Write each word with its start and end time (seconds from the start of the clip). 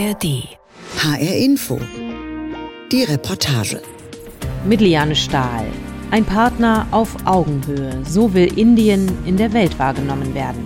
ARD. 0.00 0.48
HR 0.96 1.36
Info. 1.36 1.78
Die 2.90 3.02
Reportage. 3.02 3.82
Mit 4.64 4.80
Liane 4.80 5.14
Stahl. 5.14 5.66
Ein 6.10 6.24
Partner 6.24 6.86
auf 6.90 7.14
Augenhöhe. 7.26 8.02
So 8.06 8.32
will 8.32 8.58
Indien 8.58 9.10
in 9.26 9.36
der 9.36 9.52
Welt 9.52 9.78
wahrgenommen 9.78 10.34
werden. 10.34 10.64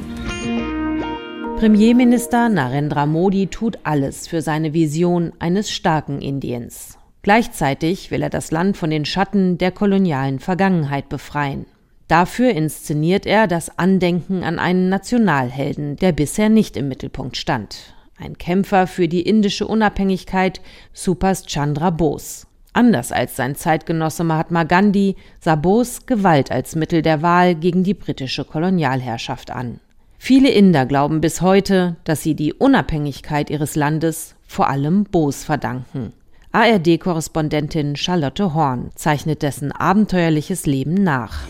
Premierminister 1.59 2.49
Narendra 2.49 3.07
Modi 3.07 3.49
tut 3.49 3.79
alles 3.83 4.29
für 4.29 4.41
seine 4.41 4.73
Vision 4.73 5.33
eines 5.41 5.69
starken 5.69 6.23
Indiens. 6.23 6.99
Gleichzeitig 7.23 8.13
will 8.13 8.23
er 8.23 8.31
das 8.31 8.53
Land 8.53 8.77
von 8.77 8.91
den 8.91 9.05
Schatten 9.05 9.59
der 9.59 9.73
kolonialen 9.73 10.39
Vergangenheit 10.39 11.09
befreien. 11.09 11.67
Dafür 12.07 12.51
inszeniert 12.51 13.27
er 13.27 13.49
das 13.49 13.79
Andenken 13.81 14.45
an 14.45 14.61
einen 14.61 14.91
Nationalhelden, 14.91 15.97
der 15.97 16.13
bisher 16.13 16.51
nicht 16.51 16.77
im 16.77 16.87
Mittelpunkt 16.87 17.37
stand. 17.37 17.94
Ein 18.17 18.39
Kämpfer 18.39 18.87
für 18.87 19.09
die 19.09 19.23
indische 19.23 19.67
Unabhängigkeit, 19.67 20.61
Subhas 20.93 21.47
Chandra 21.47 21.91
Bose. 21.91 22.47
Anders 22.73 23.13
als 23.13 23.37
sein 23.37 23.55
Zeitgenosse 23.55 24.25
Mahatma 24.25 24.65
Gandhi 24.65 25.17
sah 25.41 25.55
Bose 25.55 26.03
Gewalt 26.07 26.51
als 26.51 26.75
Mittel 26.75 27.03
der 27.03 27.23
Wahl 27.23 27.55
gegen 27.55 27.85
die 27.85 27.95
britische 27.95 28.45
Kolonialherrschaft 28.45 29.51
an. 29.51 29.81
Viele 30.19 30.51
Inder 30.51 30.87
glauben 30.87 31.21
bis 31.21 31.41
heute, 31.41 31.97
dass 32.05 32.23
sie 32.23 32.35
die 32.35 32.53
Unabhängigkeit 32.53 33.51
ihres 33.51 33.77
Landes 33.77 34.35
vor 34.47 34.69
allem 34.69 35.05
Bose 35.05 35.45
verdanken. 35.45 36.13
ARD-Korrespondentin 36.53 37.97
Charlotte 37.97 38.55
Horn 38.55 38.91
zeichnet 38.95 39.43
dessen 39.43 39.73
abenteuerliches 39.73 40.67
Leben 40.67 40.95
nach. 40.95 41.41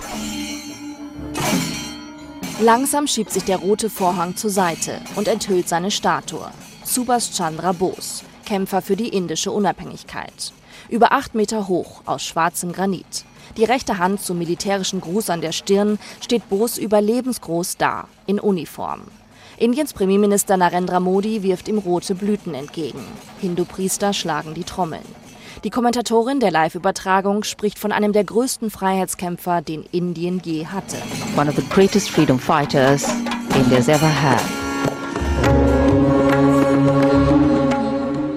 Langsam 2.60 3.08
schiebt 3.08 3.32
sich 3.32 3.42
der 3.42 3.56
rote 3.56 3.90
Vorhang 3.90 4.36
zur 4.36 4.48
Seite 4.50 5.00
und 5.16 5.26
enthüllt 5.26 5.68
seine 5.68 5.90
Statue. 5.90 6.52
Subhas 6.84 7.36
Chandra 7.36 7.72
Bose, 7.72 8.24
Kämpfer 8.46 8.80
für 8.80 8.94
die 8.94 9.08
indische 9.08 9.50
Unabhängigkeit. 9.50 10.52
Über 10.88 11.10
acht 11.12 11.34
Meter 11.34 11.66
hoch, 11.66 12.02
aus 12.06 12.22
schwarzem 12.22 12.70
Granit. 12.70 13.24
Die 13.56 13.64
rechte 13.64 13.98
Hand 13.98 14.20
zum 14.20 14.38
militärischen 14.38 15.00
Gruß 15.00 15.30
an 15.30 15.40
der 15.40 15.50
Stirn 15.50 15.98
steht 16.20 16.48
Bose 16.48 16.80
überlebensgroß 16.80 17.76
da, 17.76 18.06
in 18.26 18.38
Uniform. 18.38 19.02
Indiens 19.56 19.92
Premierminister 19.92 20.56
Narendra 20.56 21.00
Modi 21.00 21.42
wirft 21.42 21.66
ihm 21.66 21.78
rote 21.78 22.14
Blüten 22.14 22.54
entgegen. 22.54 23.04
Hindu-Priester 23.40 24.12
schlagen 24.12 24.54
die 24.54 24.64
Trommeln. 24.64 25.04
Die 25.64 25.70
Kommentatorin 25.70 26.40
der 26.40 26.50
Live-Übertragung 26.50 27.42
spricht 27.42 27.78
von 27.78 27.90
einem 27.90 28.12
der 28.12 28.24
größten 28.24 28.68
Freiheitskämpfer, 28.68 29.62
den 29.62 29.82
Indien 29.92 30.42
je 30.44 30.66
hatte. 30.66 30.98
One 31.38 31.48
of 31.48 31.56
the 31.56 31.64
greatest 31.70 32.10
freedom 32.10 32.38
fighters 32.38 33.08
India's 33.56 33.88
ever 33.88 34.06
had. 34.06 34.42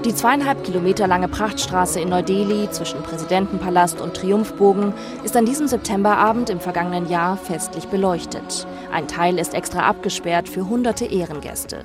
Die 0.05 0.15
zweieinhalb 0.15 0.63
Kilometer 0.63 1.05
lange 1.05 1.27
Prachtstraße 1.27 1.99
in 1.99 2.07
Neu-Delhi 2.07 2.69
zwischen 2.71 3.03
Präsidentenpalast 3.03 3.99
und 3.99 4.13
Triumphbogen 4.13 4.93
ist 5.25 5.35
an 5.35 5.45
diesem 5.45 5.67
Septemberabend 5.67 6.49
im 6.49 6.61
vergangenen 6.61 7.09
Jahr 7.09 7.35
festlich 7.35 7.89
beleuchtet. 7.89 8.65
Ein 8.89 9.09
Teil 9.09 9.37
ist 9.37 9.53
extra 9.53 9.81
abgesperrt 9.81 10.47
für 10.47 10.69
hunderte 10.69 11.03
Ehrengäste. 11.03 11.83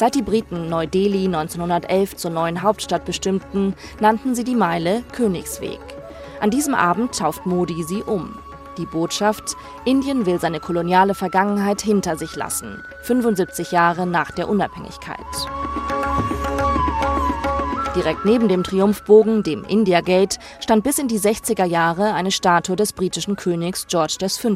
Seit 0.00 0.14
die 0.14 0.22
Briten 0.22 0.70
Neu-Delhi 0.70 1.26
1911 1.26 2.16
zur 2.16 2.30
neuen 2.30 2.62
Hauptstadt 2.62 3.04
bestimmten, 3.04 3.74
nannten 4.00 4.34
sie 4.34 4.44
die 4.44 4.54
Meile 4.54 5.02
Königsweg. 5.12 5.78
An 6.40 6.48
diesem 6.48 6.74
Abend 6.74 7.18
tauft 7.18 7.44
Modi 7.44 7.82
sie 7.82 8.02
um. 8.02 8.38
Die 8.78 8.86
Botschaft, 8.86 9.58
Indien 9.84 10.24
will 10.24 10.40
seine 10.40 10.58
koloniale 10.58 11.14
Vergangenheit 11.14 11.82
hinter 11.82 12.16
sich 12.16 12.34
lassen, 12.34 12.82
75 13.02 13.72
Jahre 13.72 14.06
nach 14.06 14.30
der 14.30 14.48
Unabhängigkeit. 14.48 15.18
Direkt 17.94 18.24
neben 18.24 18.48
dem 18.48 18.64
Triumphbogen, 18.64 19.42
dem 19.42 19.64
India 19.64 20.00
Gate, 20.00 20.38
stand 20.60 20.82
bis 20.82 20.98
in 20.98 21.08
die 21.08 21.20
60er 21.20 21.66
Jahre 21.66 22.14
eine 22.14 22.30
Statue 22.30 22.74
des 22.74 22.94
britischen 22.94 23.36
Königs 23.36 23.86
George 23.86 24.16
V. 24.30 24.54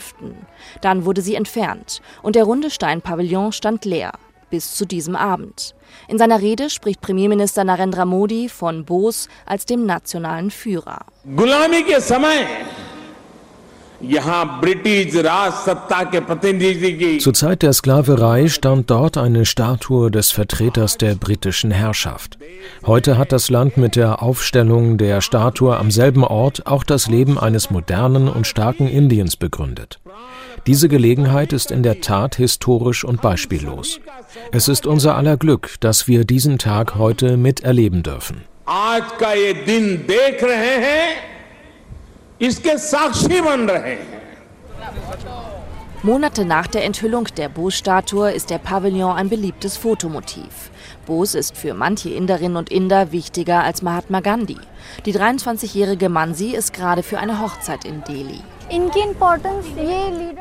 Dann 0.81 1.05
wurde 1.05 1.21
sie 1.21 1.35
entfernt 1.35 2.01
und 2.23 2.35
der 2.35 2.45
runde 2.45 2.71
Steinpavillon 2.71 3.53
stand 3.53 3.85
leer 3.85 4.13
bis 4.55 4.77
zu 4.77 4.87
diesem 4.87 5.17
Abend. 5.17 5.75
In 6.07 6.17
seiner 6.17 6.41
Rede 6.41 6.71
spricht 6.71 7.01
Premierminister 7.01 7.65
Narendra 7.65 8.05
Modi 8.05 8.49
von 8.49 8.85
Bose 8.85 9.29
als 9.47 9.67
dem 9.67 9.85
nationalen 9.85 10.53
Führer. 10.53 11.07
Zur 17.19 17.35
Zeit 17.35 17.63
der 17.63 17.73
Sklaverei 17.73 18.49
stand 18.49 18.91
dort 18.91 19.17
eine 19.17 19.45
Statue 19.45 20.13
des 20.13 20.31
Vertreters 20.31 20.99
der 20.99 21.17
britischen 21.17 21.73
Herrschaft. 21.73 22.39
Heute 22.87 23.19
hat 23.19 23.33
das 23.33 23.51
Land 23.51 23.77
mit 23.77 23.97
der 23.97 24.23
Aufstellung 24.23 24.99
der 24.99 25.21
Statue 25.21 25.77
am 25.77 25.91
selben 25.91 26.23
Ort 26.23 26.65
auch 26.69 26.85
das 26.85 27.09
Leben 27.09 27.41
eines 27.41 27.73
modernen 27.73 28.29
und 28.29 28.47
starken 28.47 28.87
Indiens 28.87 29.35
begründet. 29.35 29.99
Diese 30.67 30.89
Gelegenheit 30.89 31.53
ist 31.53 31.71
in 31.71 31.83
der 31.83 32.01
Tat 32.01 32.37
historisch 32.37 33.05
und 33.05 33.21
beispiellos. 33.21 34.01
Es 34.51 34.69
ist 34.69 34.87
unser 34.87 35.15
aller 35.17 35.37
Glück, 35.37 35.75
dass 35.81 36.09
wir 36.09 36.25
diesen 36.25 36.59
Tag 36.59 36.95
heute 36.95 37.37
miterleben 37.37 38.03
dürfen. 38.03 38.45
Monate 46.03 46.45
nach 46.45 46.67
der 46.67 46.85
Enthüllung 46.85 47.29
der 47.37 47.49
Bose-Statue 47.51 48.33
ist 48.33 48.49
der 48.49 48.59
Pavillon 48.59 49.17
ein 49.17 49.29
beliebtes 49.29 49.77
Fotomotiv. 49.77 50.71
Bose 51.05 51.39
ist 51.39 51.57
für 51.57 51.75
manche 51.75 52.11
Inderinnen 52.11 52.57
und 52.57 52.71
Inder 52.71 53.13
wichtiger 53.13 53.63
als 53.63 53.83
Mahatma 53.83 54.21
Gandhi. 54.21 54.57
Die 55.07 55.15
23-jährige 55.15 56.09
Mansi 56.09 56.51
ist 56.51 56.73
gerade 56.73 57.03
für 57.03 57.19
eine 57.19 57.41
Hochzeit 57.41 57.85
in 57.85 58.03
Delhi. 58.05 58.41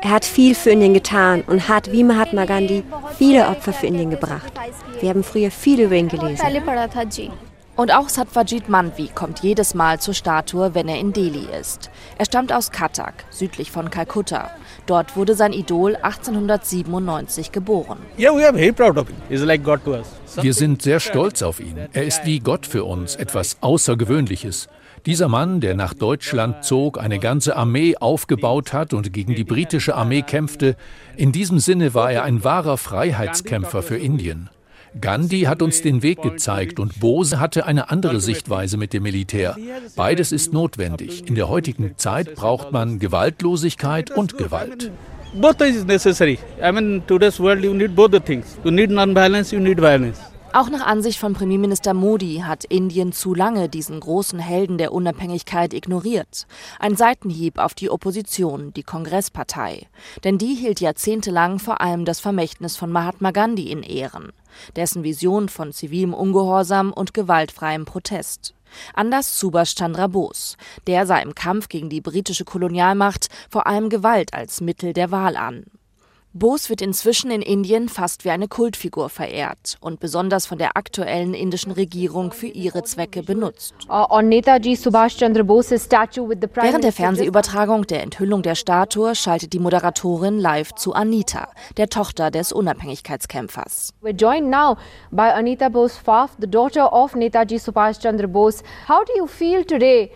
Er 0.02 0.10
hat 0.10 0.24
viel 0.24 0.54
für 0.54 0.70
Indien 0.70 0.94
getan 0.94 1.42
und 1.46 1.68
hat, 1.68 1.92
wie 1.92 2.04
Mahatma 2.04 2.46
Gandhi, 2.46 2.82
viele 3.18 3.48
Opfer 3.48 3.72
für 3.72 3.86
Indien 3.86 4.10
gebracht. 4.10 4.52
Wir 5.00 5.10
haben 5.10 5.22
früher 5.22 5.50
viel 5.50 5.80
über 5.80 5.94
ihn 5.94 6.08
gelesen. 6.08 6.42
Und 7.76 7.92
auch 7.92 8.08
Satvajit 8.08 8.68
Manvi 8.68 9.08
kommt 9.12 9.40
jedes 9.40 9.74
Mal 9.74 9.98
zur 9.98 10.14
Statue, 10.14 10.74
wenn 10.74 10.86
er 10.86 11.00
in 11.00 11.12
Delhi 11.12 11.48
ist. 11.60 11.90
Er 12.18 12.24
stammt 12.24 12.52
aus 12.52 12.70
Cuttack, 12.70 13.24
südlich 13.30 13.72
von 13.72 13.90
Kalkutta. 13.90 14.52
Dort 14.86 15.16
wurde 15.16 15.34
sein 15.34 15.52
Idol 15.52 15.96
1897 15.96 17.50
geboren. 17.50 17.98
Wir 18.16 18.30
sind 20.54 20.82
sehr 20.82 21.00
stolz 21.00 21.42
auf 21.42 21.58
ihn. 21.58 21.78
Er 21.92 22.04
ist 22.04 22.24
wie 22.24 22.38
Gott 22.38 22.66
für 22.66 22.84
uns, 22.84 23.16
etwas 23.16 23.56
Außergewöhnliches. 23.60 24.68
Dieser 25.06 25.28
Mann, 25.28 25.60
der 25.60 25.74
nach 25.74 25.94
Deutschland 25.94 26.64
zog, 26.64 26.98
eine 26.98 27.18
ganze 27.18 27.56
Armee 27.56 27.96
aufgebaut 27.96 28.72
hat 28.72 28.94
und 28.94 29.12
gegen 29.12 29.34
die 29.34 29.44
britische 29.44 29.96
Armee 29.96 30.22
kämpfte, 30.22 30.76
in 31.16 31.32
diesem 31.32 31.58
Sinne 31.58 31.92
war 31.92 32.10
er 32.10 32.22
ein 32.22 32.44
wahrer 32.44 32.78
Freiheitskämpfer 32.78 33.82
für 33.82 33.96
Indien. 33.96 34.48
Gandhi 35.00 35.42
hat 35.42 35.60
uns 35.60 35.82
den 35.82 36.02
Weg 36.02 36.22
gezeigt 36.22 36.78
und 36.78 37.00
Bose 37.00 37.40
hatte 37.40 37.66
eine 37.66 37.90
andere 37.90 38.20
Sichtweise 38.20 38.76
mit 38.76 38.92
dem 38.92 39.02
Militär. 39.02 39.56
Beides 39.96 40.30
ist 40.32 40.52
notwendig. 40.52 41.26
In 41.26 41.34
der 41.34 41.48
heutigen 41.48 41.96
Zeit 41.96 42.34
braucht 42.34 42.72
man 42.72 42.98
Gewaltlosigkeit 42.98 44.10
und 44.10 44.38
Gewalt. 44.38 44.92
Both 45.34 45.60
is 45.62 45.84
necessary. 45.84 46.38
I 46.62 46.70
mean, 46.70 47.02
today's 47.08 47.40
world 47.40 47.64
you 47.64 47.74
need 47.74 47.96
both 47.96 48.12
the 48.12 48.20
things. 48.20 48.56
You 48.62 48.70
need 48.70 48.90
non-violence, 48.90 49.52
you 49.52 49.60
need 49.60 49.80
violence. 49.80 50.20
Auch 50.52 50.70
nach 50.70 50.86
Ansicht 50.86 51.18
von 51.18 51.32
Premierminister 51.32 51.94
Modi 51.94 52.44
hat 52.46 52.64
Indien 52.64 53.10
zu 53.10 53.34
lange 53.34 53.68
diesen 53.68 53.98
großen 53.98 54.38
Helden 54.38 54.78
der 54.78 54.92
Unabhängigkeit 54.92 55.74
ignoriert. 55.74 56.46
Ein 56.78 56.94
Seitenhieb 56.94 57.58
auf 57.58 57.74
die 57.74 57.90
Opposition, 57.90 58.72
die 58.72 58.84
Kongresspartei. 58.84 59.88
Denn 60.22 60.38
die 60.38 60.54
hielt 60.54 60.80
jahrzehntelang 60.80 61.58
vor 61.58 61.80
allem 61.80 62.04
das 62.04 62.20
Vermächtnis 62.20 62.76
von 62.76 62.92
Mahatma 62.92 63.32
Gandhi 63.32 63.72
in 63.72 63.82
Ehren. 63.82 64.32
Dessen 64.76 65.04
Vision 65.04 65.48
von 65.48 65.72
zivilem 65.72 66.14
Ungehorsam 66.14 66.92
und 66.92 67.14
gewaltfreiem 67.14 67.84
Protest. 67.84 68.54
Anders 68.94 69.38
Subhash 69.38 69.74
Chandra 69.74 70.06
Bose. 70.06 70.56
Der 70.86 71.06
sah 71.06 71.18
im 71.18 71.34
Kampf 71.34 71.68
gegen 71.68 71.88
die 71.88 72.00
britische 72.00 72.44
Kolonialmacht 72.44 73.28
vor 73.48 73.66
allem 73.66 73.88
Gewalt 73.88 74.34
als 74.34 74.60
Mittel 74.60 74.92
der 74.92 75.10
Wahl 75.10 75.36
an. 75.36 75.64
Bose 76.36 76.68
wird 76.68 76.82
inzwischen 76.82 77.30
in 77.30 77.42
Indien 77.42 77.88
fast 77.88 78.24
wie 78.24 78.30
eine 78.30 78.48
Kultfigur 78.48 79.08
verehrt 79.08 79.76
und 79.80 80.00
besonders 80.00 80.46
von 80.46 80.58
der 80.58 80.76
aktuellen 80.76 81.32
indischen 81.32 81.70
Regierung 81.70 82.32
für 82.32 82.48
ihre 82.48 82.82
Zwecke 82.82 83.22
benutzt. 83.22 83.72
Uh, 83.88 84.04
Während 86.60 86.84
der 86.84 86.92
Fernsehübertragung 86.92 87.86
der 87.86 88.02
Enthüllung 88.02 88.42
der 88.42 88.56
Statue 88.56 89.14
schaltet 89.14 89.52
die 89.52 89.60
Moderatorin 89.60 90.40
live 90.40 90.74
zu 90.74 90.92
Anita, 90.92 91.50
der 91.76 91.88
Tochter 91.88 92.32
des 92.32 92.50
Unabhängigkeitskämpfers. 92.52 93.94
We're 94.02 94.12
joined 94.12 94.50
now 94.50 94.76
by 95.12 95.30
Anita 95.32 95.68
Bose 95.68 95.96
Faf, 96.04 96.30
the 96.40 96.48
daughter 96.50 96.92
of 96.92 97.14
Netaji 97.14 97.60
Subhash 97.60 98.00
Chandra 98.00 98.26
Bose. 98.26 98.64
How 98.88 99.04
do 99.04 99.12
you 99.16 99.28
feel 99.28 99.64
today 99.64 100.10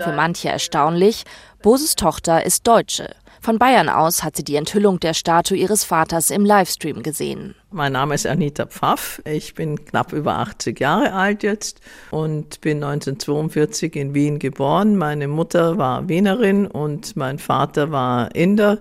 für 0.00 0.12
manche 0.12 0.48
erstaunlich, 0.48 1.24
Boses 1.62 1.96
Tochter 1.96 2.44
ist 2.44 2.66
Deutsche. 2.66 3.14
Von 3.40 3.58
Bayern 3.58 3.88
aus 3.88 4.22
hat 4.22 4.36
sie 4.36 4.44
die 4.44 4.56
Enthüllung 4.56 5.00
der 5.00 5.14
Statue 5.14 5.56
ihres 5.56 5.84
Vaters 5.84 6.30
im 6.30 6.44
Livestream 6.44 7.02
gesehen. 7.02 7.54
Mein 7.76 7.92
Name 7.92 8.14
ist 8.14 8.26
Anita 8.26 8.64
Pfaff. 8.64 9.20
Ich 9.26 9.52
bin 9.52 9.84
knapp 9.84 10.14
über 10.14 10.38
80 10.38 10.80
Jahre 10.80 11.12
alt 11.12 11.42
jetzt 11.42 11.82
und 12.10 12.62
bin 12.62 12.82
1942 12.82 13.94
in 13.96 14.14
Wien 14.14 14.38
geboren. 14.38 14.96
Meine 14.96 15.28
Mutter 15.28 15.76
war 15.76 16.08
Wienerin 16.08 16.66
und 16.66 17.16
mein 17.16 17.38
Vater 17.38 17.92
war 17.92 18.34
Inder, 18.34 18.78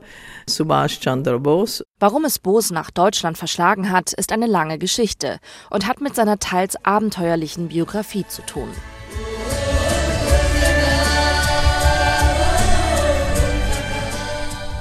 Subhash 0.47 1.01
Chandra 1.01 1.37
Bose. 1.39 1.83
Warum 1.99 2.23
es 2.23 2.39
Bose 2.39 2.73
nach 2.73 2.89
Deutschland 2.89 3.37
verschlagen 3.37 3.91
hat, 3.91 4.13
ist 4.13 4.31
eine 4.31 4.47
lange 4.47 4.77
Geschichte 4.77 5.39
und 5.69 5.85
hat 5.87 5.99
mit 5.99 6.15
seiner 6.15 6.39
teils 6.39 6.77
abenteuerlichen 6.85 7.67
Biografie 7.67 8.25
zu 8.25 8.43
tun. 8.43 8.69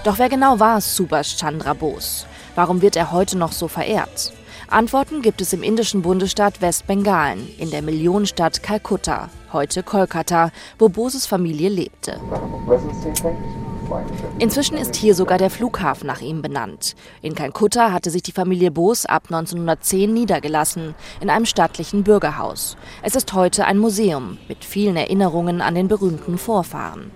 Doch 0.05 0.21
wer 0.21 0.29
genau 0.29 0.61
war 0.61 0.81
Subhash 0.81 1.37
Chandra 1.37 1.75
Bose? 1.75 2.27
Warum 2.55 2.83
wird 2.83 2.97
er 2.97 3.11
heute 3.11 3.37
noch 3.37 3.53
so 3.53 3.67
verehrt? 3.69 4.33
Antworten 4.69 5.23
gibt 5.23 5.41
es 5.41 5.53
im 5.53 5.63
indischen 5.63 6.03
Bundesstaat 6.03 6.61
Westbengalen, 6.61 7.49
in 7.59 7.71
der 7.71 7.83
Millionenstadt 7.83 8.63
Kalkutta, 8.63 9.29
heute 9.53 9.83
Kolkata, 9.83 10.53
wo 10.79 10.89
Boses 10.89 11.27
Familie 11.27 11.69
lebte. 11.69 12.19
Inzwischen 14.39 14.77
ist 14.77 14.97
hier 14.97 15.15
sogar 15.15 15.37
der 15.37 15.51
Flughafen 15.51 16.07
nach 16.07 16.21
ihm 16.21 16.43
benannt. 16.43 16.95
In 17.23 17.35
Kalkutta 17.35 17.93
hatte 17.93 18.11
sich 18.11 18.23
die 18.23 18.33
Familie 18.33 18.71
Bose 18.71 19.09
ab 19.11 19.25
1910 19.27 20.13
niedergelassen, 20.13 20.95
in 21.21 21.31
einem 21.31 21.47
stattlichen 21.47 22.03
Bürgerhaus. 22.03 22.77
Es 23.03 23.15
ist 23.15 23.33
heute 23.35 23.67
ein 23.67 23.79
Museum 23.79 24.39
mit 24.49 24.65
vielen 24.65 24.97
Erinnerungen 24.97 25.61
an 25.61 25.75
den 25.75 25.89
berühmten 25.89 26.39
Vorfahren. 26.39 27.11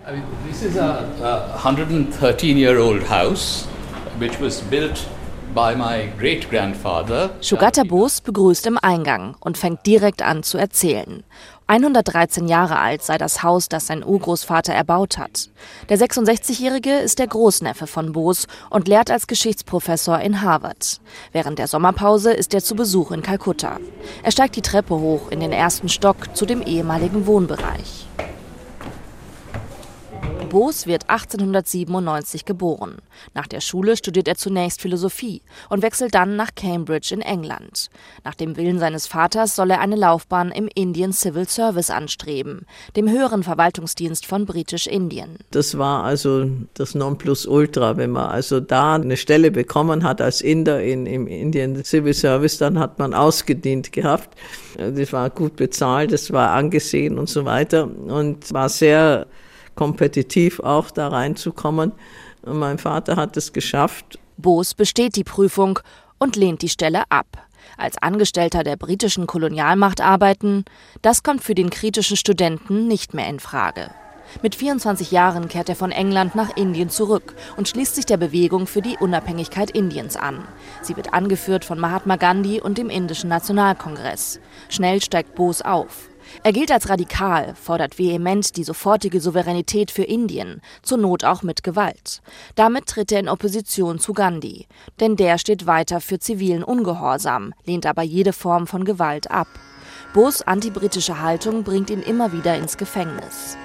This 0.50 0.62
is 0.62 0.76
a 0.76 1.04
113-year-old 1.62 3.08
house 3.08 3.66
which 4.18 4.40
was 4.40 4.60
built. 4.62 5.06
Shugata 7.42 7.82
Bose 7.82 8.22
begrüßt 8.22 8.64
im 8.68 8.78
Eingang 8.80 9.34
und 9.40 9.58
fängt 9.58 9.84
direkt 9.86 10.22
an 10.22 10.44
zu 10.44 10.56
erzählen. 10.56 11.24
113 11.66 12.46
Jahre 12.46 12.78
alt 12.78 13.02
sei 13.02 13.18
das 13.18 13.42
Haus, 13.42 13.68
das 13.68 13.88
sein 13.88 14.04
Urgroßvater 14.04 14.72
erbaut 14.72 15.18
hat. 15.18 15.50
Der 15.88 15.98
66-Jährige 15.98 16.98
ist 16.98 17.18
der 17.18 17.26
Großneffe 17.26 17.88
von 17.88 18.12
Bose 18.12 18.46
und 18.70 18.86
lehrt 18.86 19.10
als 19.10 19.26
Geschichtsprofessor 19.26 20.20
in 20.20 20.42
Harvard. 20.42 21.00
Während 21.32 21.58
der 21.58 21.66
Sommerpause 21.66 22.32
ist 22.32 22.54
er 22.54 22.62
zu 22.62 22.76
Besuch 22.76 23.10
in 23.10 23.22
Kalkutta. 23.22 23.78
Er 24.22 24.30
steigt 24.30 24.54
die 24.54 24.62
Treppe 24.62 24.94
hoch 24.94 25.28
in 25.32 25.40
den 25.40 25.50
ersten 25.50 25.88
Stock 25.88 26.36
zu 26.36 26.46
dem 26.46 26.62
ehemaligen 26.62 27.26
Wohnbereich. 27.26 28.06
Bose 30.48 30.86
wird 30.86 31.10
1897 31.10 32.44
geboren. 32.44 32.96
Nach 33.34 33.46
der 33.46 33.60
Schule 33.60 33.96
studiert 33.96 34.28
er 34.28 34.36
zunächst 34.36 34.80
Philosophie 34.80 35.42
und 35.68 35.82
wechselt 35.82 36.14
dann 36.14 36.36
nach 36.36 36.54
Cambridge 36.54 37.14
in 37.14 37.20
England. 37.20 37.90
Nach 38.24 38.34
dem 38.34 38.56
Willen 38.56 38.78
seines 38.78 39.06
Vaters 39.06 39.54
soll 39.54 39.70
er 39.70 39.80
eine 39.80 39.96
Laufbahn 39.96 40.50
im 40.50 40.68
Indian 40.74 41.12
Civil 41.12 41.48
Service 41.48 41.90
anstreben, 41.90 42.66
dem 42.96 43.10
höheren 43.10 43.42
Verwaltungsdienst 43.42 44.26
von 44.26 44.46
Britisch-Indien. 44.46 45.38
Das 45.50 45.76
war 45.76 46.04
also 46.04 46.50
das 46.74 46.94
Nonplusultra. 46.94 47.96
Wenn 47.96 48.10
man 48.10 48.30
also 48.30 48.60
da 48.60 48.94
eine 48.94 49.16
Stelle 49.16 49.50
bekommen 49.50 50.04
hat 50.04 50.20
als 50.20 50.40
Inder 50.40 50.82
in, 50.82 51.06
im 51.06 51.26
Indian 51.26 51.84
Civil 51.84 52.14
Service, 52.14 52.58
dann 52.58 52.78
hat 52.78 52.98
man 52.98 53.12
ausgedient 53.12 53.92
gehabt. 53.92 54.30
Das 54.76 55.12
war 55.12 55.28
gut 55.30 55.56
bezahlt, 55.56 56.12
das 56.12 56.32
war 56.32 56.50
angesehen 56.52 57.18
und 57.18 57.28
so 57.28 57.44
weiter 57.44 57.84
und 57.84 58.52
war 58.52 58.68
sehr 58.68 59.26
kompetitiv 59.78 60.58
auch 60.58 60.90
da 60.90 61.06
reinzukommen. 61.06 61.92
Und 62.42 62.58
mein 62.58 62.78
Vater 62.78 63.14
hat 63.14 63.36
es 63.36 63.52
geschafft. 63.52 64.18
Boos 64.36 64.74
besteht 64.74 65.14
die 65.14 65.22
Prüfung 65.22 65.78
und 66.18 66.34
lehnt 66.34 66.62
die 66.62 66.68
Stelle 66.68 67.04
ab. 67.10 67.46
Als 67.76 67.96
Angestellter 67.98 68.64
der 68.64 68.76
britischen 68.76 69.28
Kolonialmacht 69.28 70.00
arbeiten, 70.00 70.64
das 71.00 71.22
kommt 71.22 71.44
für 71.44 71.54
den 71.54 71.70
kritischen 71.70 72.16
Studenten 72.16 72.88
nicht 72.88 73.14
mehr 73.14 73.28
in 73.28 73.38
Frage. 73.38 73.90
Mit 74.42 74.56
24 74.56 75.12
Jahren 75.12 75.48
kehrt 75.48 75.68
er 75.68 75.76
von 75.76 75.92
England 75.92 76.34
nach 76.34 76.56
Indien 76.56 76.90
zurück 76.90 77.34
und 77.56 77.68
schließt 77.68 77.94
sich 77.94 78.04
der 78.04 78.16
Bewegung 78.16 78.66
für 78.66 78.82
die 78.82 78.96
Unabhängigkeit 78.98 79.70
Indiens 79.70 80.16
an. 80.16 80.46
Sie 80.82 80.96
wird 80.96 81.14
angeführt 81.14 81.64
von 81.64 81.78
Mahatma 81.78 82.16
Gandhi 82.16 82.60
und 82.60 82.78
dem 82.78 82.90
Indischen 82.90 83.30
Nationalkongress. 83.30 84.40
Schnell 84.68 85.00
steigt 85.00 85.36
Bose 85.36 85.64
auf. 85.64 86.08
Er 86.42 86.52
gilt 86.52 86.70
als 86.70 86.88
radikal, 86.88 87.54
fordert 87.54 87.98
vehement 87.98 88.56
die 88.56 88.64
sofortige 88.64 89.20
Souveränität 89.20 89.90
für 89.90 90.04
Indien, 90.04 90.60
zur 90.82 90.98
Not 90.98 91.24
auch 91.24 91.42
mit 91.42 91.62
Gewalt. 91.62 92.22
Damit 92.54 92.86
tritt 92.86 93.12
er 93.12 93.20
in 93.20 93.28
Opposition 93.28 93.98
zu 93.98 94.12
Gandhi, 94.12 94.66
denn 95.00 95.16
der 95.16 95.38
steht 95.38 95.66
weiter 95.66 96.00
für 96.00 96.18
zivilen 96.18 96.62
Ungehorsam, 96.62 97.54
lehnt 97.64 97.86
aber 97.86 98.02
jede 98.02 98.32
Form 98.32 98.66
von 98.66 98.84
Gewalt 98.84 99.30
ab. 99.30 99.48
Bos 100.14 100.42
antibritische 100.42 101.20
Haltung 101.20 101.64
bringt 101.64 101.90
ihn 101.90 102.02
immer 102.02 102.32
wieder 102.32 102.56
ins 102.56 102.76
Gefängnis. 102.76 103.58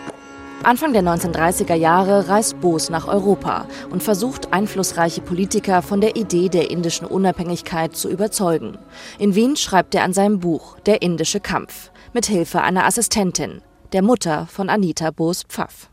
Anfang 0.63 0.93
der 0.93 1.03
1930er 1.03 1.75
Jahre 1.75 2.29
reist 2.29 2.61
Bose 2.61 2.89
nach 2.89 3.07
Europa 3.07 3.67
und 3.89 4.01
versucht, 4.01 4.53
einflussreiche 4.53 5.19
Politiker 5.19 5.81
von 5.81 5.99
der 5.99 6.15
Idee 6.15 6.47
der 6.47 6.71
indischen 6.71 7.05
Unabhängigkeit 7.05 7.97
zu 7.97 8.09
überzeugen. 8.09 8.77
In 9.19 9.35
Wien 9.35 9.57
schreibt 9.57 9.93
er 9.93 10.03
an 10.03 10.13
seinem 10.13 10.39
Buch 10.39 10.77
Der 10.85 11.01
indische 11.01 11.41
Kampf 11.41 11.91
mit 12.13 12.27
Hilfe 12.27 12.61
einer 12.61 12.85
Assistentin, 12.85 13.61
der 13.91 14.03
Mutter 14.03 14.45
von 14.47 14.69
Anita 14.69 15.11
Boos-Pfaff. 15.11 15.89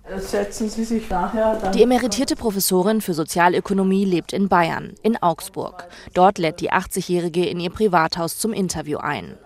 Die 1.74 1.82
emeritierte 1.82 2.36
Professorin 2.36 3.00
für 3.00 3.14
Sozialökonomie 3.14 4.04
lebt 4.04 4.32
in 4.32 4.48
Bayern, 4.48 4.94
in 5.02 5.16
Augsburg. 5.22 5.88
Dort 6.14 6.38
lädt 6.38 6.60
die 6.60 6.72
80-Jährige 6.72 7.46
in 7.46 7.60
ihr 7.60 7.70
Privathaus 7.70 8.38
zum 8.38 8.52
Interview 8.52 8.98
ein. 8.98 9.38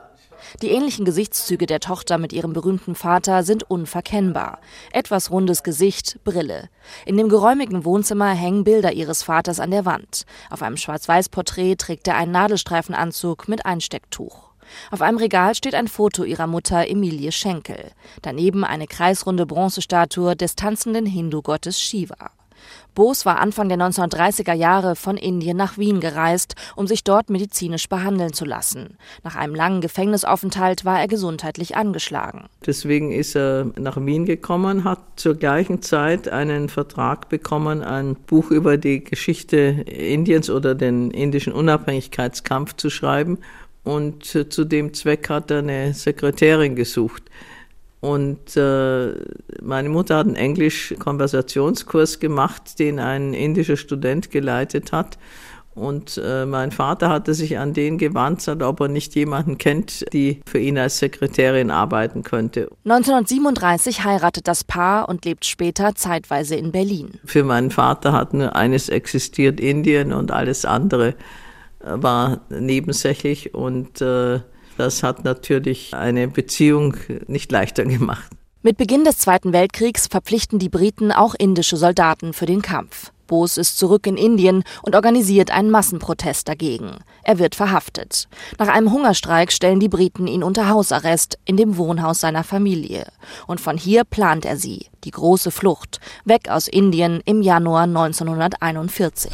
Die 0.62 0.70
ähnlichen 0.70 1.04
Gesichtszüge 1.04 1.66
der 1.66 1.80
Tochter 1.80 2.18
mit 2.18 2.32
ihrem 2.32 2.52
berühmten 2.52 2.94
Vater 2.94 3.42
sind 3.44 3.68
unverkennbar. 3.70 4.58
Etwas 4.92 5.30
rundes 5.30 5.62
Gesicht, 5.62 6.18
Brille. 6.24 6.68
In 7.06 7.16
dem 7.16 7.28
geräumigen 7.28 7.84
Wohnzimmer 7.84 8.30
hängen 8.30 8.64
Bilder 8.64 8.92
ihres 8.92 9.22
Vaters 9.22 9.60
an 9.60 9.70
der 9.70 9.84
Wand. 9.84 10.24
Auf 10.50 10.62
einem 10.62 10.76
Schwarz-Weiß-Porträt 10.76 11.76
trägt 11.76 12.08
er 12.08 12.16
einen 12.16 12.32
Nadelstreifenanzug 12.32 13.48
mit 13.48 13.64
Einstecktuch. 13.64 14.53
Auf 14.90 15.02
einem 15.02 15.18
Regal 15.18 15.54
steht 15.54 15.74
ein 15.74 15.88
Foto 15.88 16.24
ihrer 16.24 16.46
Mutter 16.46 16.88
Emilie 16.88 17.32
Schenkel. 17.32 17.92
Daneben 18.22 18.64
eine 18.64 18.86
kreisrunde 18.86 19.46
Bronzestatue 19.46 20.36
des 20.36 20.56
tanzenden 20.56 21.06
Hindu-Gottes 21.06 21.80
Shiva. 21.80 22.30
Bose 22.94 23.24
war 23.24 23.40
Anfang 23.40 23.68
der 23.68 23.78
1930er 23.78 24.52
Jahre 24.52 24.94
von 24.94 25.16
Indien 25.16 25.56
nach 25.56 25.78
Wien 25.78 26.00
gereist, 26.00 26.54
um 26.76 26.86
sich 26.86 27.02
dort 27.02 27.28
medizinisch 27.28 27.88
behandeln 27.88 28.32
zu 28.32 28.44
lassen. 28.44 28.96
Nach 29.24 29.34
einem 29.34 29.54
langen 29.54 29.80
Gefängnisaufenthalt 29.80 30.84
war 30.84 31.00
er 31.00 31.08
gesundheitlich 31.08 31.76
angeschlagen. 31.76 32.44
Deswegen 32.64 33.10
ist 33.10 33.34
er 33.34 33.66
nach 33.76 33.96
Wien 33.96 34.26
gekommen, 34.26 34.84
hat 34.84 35.00
zur 35.16 35.34
gleichen 35.34 35.82
Zeit 35.82 36.28
einen 36.28 36.68
Vertrag 36.68 37.28
bekommen, 37.28 37.82
ein 37.82 38.14
Buch 38.14 38.50
über 38.50 38.76
die 38.76 39.02
Geschichte 39.02 39.56
Indiens 39.56 40.48
oder 40.48 40.74
den 40.74 41.10
indischen 41.10 41.52
Unabhängigkeitskampf 41.52 42.76
zu 42.76 42.90
schreiben. 42.90 43.38
Und 43.84 44.24
zu 44.24 44.64
dem 44.64 44.94
Zweck 44.94 45.28
hat 45.28 45.50
er 45.50 45.58
eine 45.58 45.92
Sekretärin 45.92 46.74
gesucht. 46.74 47.24
Und 48.00 48.54
äh, 48.56 49.14
meine 49.62 49.88
Mutter 49.88 50.18
hat 50.18 50.26
einen 50.26 50.36
Englisch-Konversationskurs 50.36 52.20
gemacht, 52.20 52.78
den 52.78 52.98
ein 52.98 53.32
indischer 53.32 53.78
Student 53.78 54.30
geleitet 54.30 54.92
hat. 54.92 55.18
Und 55.74 56.20
äh, 56.22 56.46
mein 56.46 56.70
Vater 56.70 57.08
hatte 57.08 57.34
sich 57.34 57.58
an 57.58 57.72
den 57.72 57.98
gewandt, 57.98 58.46
ob 58.46 58.80
er 58.80 58.88
nicht 58.88 59.14
jemanden 59.14 59.58
kennt, 59.58 60.04
die 60.12 60.40
für 60.46 60.58
ihn 60.58 60.78
als 60.78 60.98
Sekretärin 60.98 61.70
arbeiten 61.70 62.22
könnte. 62.22 62.68
1937 62.84 64.04
heiratet 64.04 64.46
das 64.46 64.64
Paar 64.64 65.08
und 65.08 65.24
lebt 65.24 65.44
später 65.44 65.94
zeitweise 65.94 66.54
in 66.54 66.70
Berlin. 66.72 67.18
Für 67.24 67.42
meinen 67.42 67.70
Vater 67.70 68.12
hat 68.12 68.34
nur 68.34 68.54
eines 68.54 68.88
existiert, 68.88 69.58
Indien, 69.58 70.12
und 70.12 70.30
alles 70.30 70.64
andere 70.64 71.14
war 71.84 72.40
nebensächlich. 72.48 73.54
Und 73.54 74.00
äh, 74.00 74.40
das 74.76 75.02
hat 75.02 75.24
natürlich 75.24 75.94
eine 75.94 76.28
Beziehung 76.28 76.96
nicht 77.26 77.52
leichter 77.52 77.84
gemacht. 77.84 78.30
Mit 78.62 78.78
Beginn 78.78 79.04
des 79.04 79.18
Zweiten 79.18 79.52
Weltkriegs 79.52 80.06
verpflichten 80.06 80.58
die 80.58 80.70
Briten 80.70 81.12
auch 81.12 81.34
indische 81.34 81.76
Soldaten 81.76 82.32
für 82.32 82.46
den 82.46 82.62
Kampf. 82.62 83.12
Bose 83.26 83.60
ist 83.60 83.78
zurück 83.78 84.06
in 84.06 84.16
Indien 84.16 84.64
und 84.82 84.94
organisiert 84.94 85.50
einen 85.50 85.70
Massenprotest 85.70 86.48
dagegen. 86.48 86.98
Er 87.22 87.38
wird 87.38 87.54
verhaftet. 87.54 88.28
Nach 88.58 88.68
einem 88.68 88.92
Hungerstreik 88.92 89.52
stellen 89.52 89.80
die 89.80 89.88
Briten 89.88 90.26
ihn 90.26 90.42
unter 90.42 90.68
Hausarrest 90.68 91.38
in 91.44 91.56
dem 91.56 91.76
Wohnhaus 91.76 92.20
seiner 92.20 92.44
Familie. 92.44 93.06
Und 93.46 93.60
von 93.60 93.76
hier 93.76 94.04
plant 94.04 94.44
er 94.44 94.56
sie, 94.56 94.86
die 95.04 95.10
große 95.10 95.50
Flucht, 95.50 96.00
weg 96.24 96.48
aus 96.48 96.68
Indien 96.68 97.20
im 97.24 97.42
Januar 97.42 97.82
1941. 97.82 99.32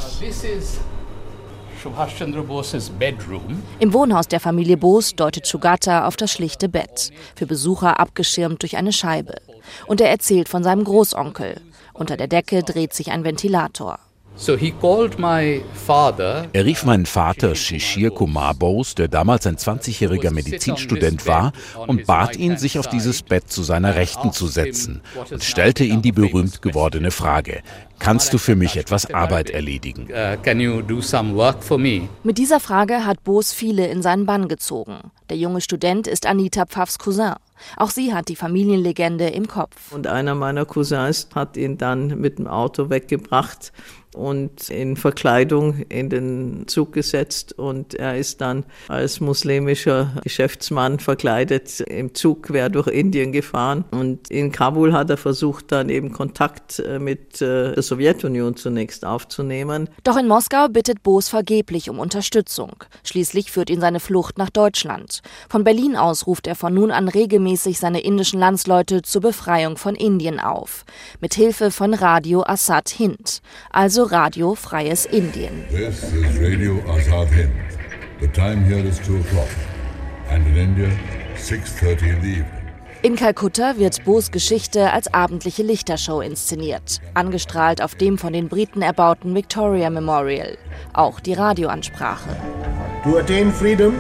Im 3.79 3.93
Wohnhaus 3.93 4.29
der 4.29 4.41
Familie 4.41 4.77
Bose 4.77 5.15
deutet 5.15 5.47
Shugata 5.47 6.07
auf 6.07 6.17
das 6.17 6.31
schlichte 6.33 6.69
Bett, 6.69 7.11
für 7.35 7.47
Besucher 7.47 7.99
abgeschirmt 7.99 8.63
durch 8.63 8.77
eine 8.77 8.93
Scheibe. 8.93 9.37
Und 9.87 10.01
er 10.01 10.11
erzählt 10.11 10.49
von 10.49 10.63
seinem 10.63 10.85
Großonkel. 10.85 11.61
Unter 11.95 12.17
der 12.17 12.29
Decke 12.29 12.63
dreht 12.63 12.93
sich 12.93 13.11
ein 13.11 13.25
Ventilator. 13.25 13.99
Er 16.53 16.65
rief 16.65 16.85
meinen 16.85 17.07
Vater 17.07 17.55
Shishir 17.55 18.11
Kumar 18.11 18.55
Bose, 18.55 18.95
der 18.95 19.09
damals 19.09 19.47
ein 19.47 19.57
20-jähriger 19.57 20.31
Medizinstudent 20.31 21.27
war, 21.27 21.53
und 21.87 22.07
bat 22.07 22.37
ihn, 22.37 22.57
sich 22.57 22.79
auf 22.79 22.87
dieses 22.87 23.23
Bett 23.23 23.51
zu 23.51 23.63
seiner 23.63 23.97
Rechten 23.97 24.33
zu 24.33 24.47
setzen 24.47 25.03
und 25.31 25.45
stellte 25.45 25.85
ihm 25.85 26.01
die 26.01 26.13
berühmt 26.13 26.63
gewordene 26.63 27.11
Frage, 27.11 27.63
kannst 27.99 28.33
du 28.33 28.39
für 28.39 28.57
mich 28.57 28.77
etwas 28.77 29.13
Arbeit 29.13 29.51
erledigen? 29.51 30.09
Uh, 30.11 30.37
Mit 32.23 32.39
dieser 32.39 32.61
Frage 32.61 33.05
hat 33.05 33.23
Bose 33.25 33.55
viele 33.55 33.87
in 33.89 34.01
seinen 34.03 34.27
Bann 34.27 34.49
gezogen. 34.49 35.11
Der 35.29 35.37
junge 35.37 35.61
Student 35.61 36.07
ist 36.07 36.25
Anita 36.27 36.65
Pfaffs 36.67 36.99
Cousin. 36.99 37.35
Auch 37.77 37.91
sie 37.91 38.15
hat 38.15 38.29
die 38.29 38.37
Familienlegende 38.37 39.29
im 39.29 39.47
Kopf. 39.47 39.93
Und 39.93 40.07
einer 40.07 40.35
meiner 40.35 40.65
Cousins 40.65 41.29
hat 41.35 41.59
ihn 41.59 41.77
dann 41.77 42.19
mit 42.19 42.39
dem 42.39 42.47
Auto 42.47 42.89
weggebracht 42.89 43.73
und 44.14 44.71
in 44.71 44.97
Verkleidung 44.97 45.83
in 45.88 46.11
den 46.11 46.64
Zug 46.67 46.93
gesetzt 46.93 47.59
und 47.59 47.95
er 47.95 48.17
ist 48.17 48.40
dann 48.40 48.64
als 48.88 49.21
muslimischer 49.21 50.12
Geschäftsmann 50.25 50.99
verkleidet 50.99 51.81
im 51.81 52.14
Zug 52.14 52.45
quer 52.45 52.69
durch 52.69 52.88
Indien 52.88 53.33
gefahren 53.33 53.85
und 53.90 54.31
in 54.31 54.50
Kabul 54.52 54.93
hat 54.93 55.11
er 55.11 55.17
versucht 55.17 55.71
dann 55.73 55.88
eben 55.88 56.12
Kontakt 56.12 56.81
äh, 56.81 56.99
mit 56.99 57.40
äh, 57.40 57.75
der 57.75 57.83
Sowjetunion 57.83 58.57
zunächst 58.57 59.05
aufzunehmen. 59.05 59.88
Doch 60.05 60.17
in 60.17 60.26
Moskau 60.26 60.69
bittet 60.69 61.02
Boos 61.02 61.29
vergeblich 61.29 61.88
um 61.90 61.99
Unterstützung. 61.99 62.73
Schließlich 63.05 63.50
führt 63.50 63.71
ihn 63.71 63.81
seine 63.81 64.00
Flucht 64.00 64.38
nach 64.38 64.50
Deutschland. 64.50 65.21
Von 65.49 65.64
Berlin 65.64 65.97
aus 65.97 66.26
ruft 66.26 66.47
er 66.47 66.57
von 66.57 66.75
nun 66.75 66.90
an 66.90 67.09
regelmäßig 67.09 67.79
seine 67.79 68.00
indischen 68.00 68.40
Landsleute 68.40 69.02
zur 69.02 69.23
Befreiung 69.23 69.76
von 69.76 69.95
Indien 69.95 70.40
auf. 70.40 70.85
Mit 71.21 71.35
Hilfe 71.35 71.71
von 71.71 71.95
Radio 71.95 72.43
Assad 72.43 72.88
Hind. 72.88 73.40
Also 73.71 74.00
also 74.00 74.14
Radio 74.14 74.54
Freies 74.54 75.07
Indien. 75.07 75.66
This 75.69 76.02
is 76.04 76.38
Radio 76.38 76.80
Azad 76.90 77.28
Hind. 77.28 77.52
The 78.21 78.28
time 78.28 78.64
here 78.64 78.87
is 78.87 78.99
2 79.00 79.16
o'clock. 79.16 79.49
And 80.30 80.47
in 80.47 80.57
India, 80.57 80.90
6.30 81.37 82.02
in 82.02 82.23
the 82.23 82.28
evening. 82.28 82.47
In 83.02 83.16
Kalkutta 83.16 83.76
wird 83.76 84.04
Bos 84.04 84.30
Geschichte 84.30 84.92
als 84.92 85.12
abendliche 85.12 85.62
Lichtershow 85.62 86.21
inszeniert, 86.21 87.00
angestrahlt 87.14 87.83
auf 87.83 87.95
dem 87.95 88.16
von 88.16 88.33
den 88.33 88.49
Briten 88.49 88.83
erbauten 88.83 89.35
Victoria 89.35 89.90
Memorial. 89.90 90.57
Auch 90.92 91.21
die 91.21 91.35
Radioansprache. 91.35 92.37
To 93.04 93.19
attain 93.19 93.52
freedom, 93.52 93.95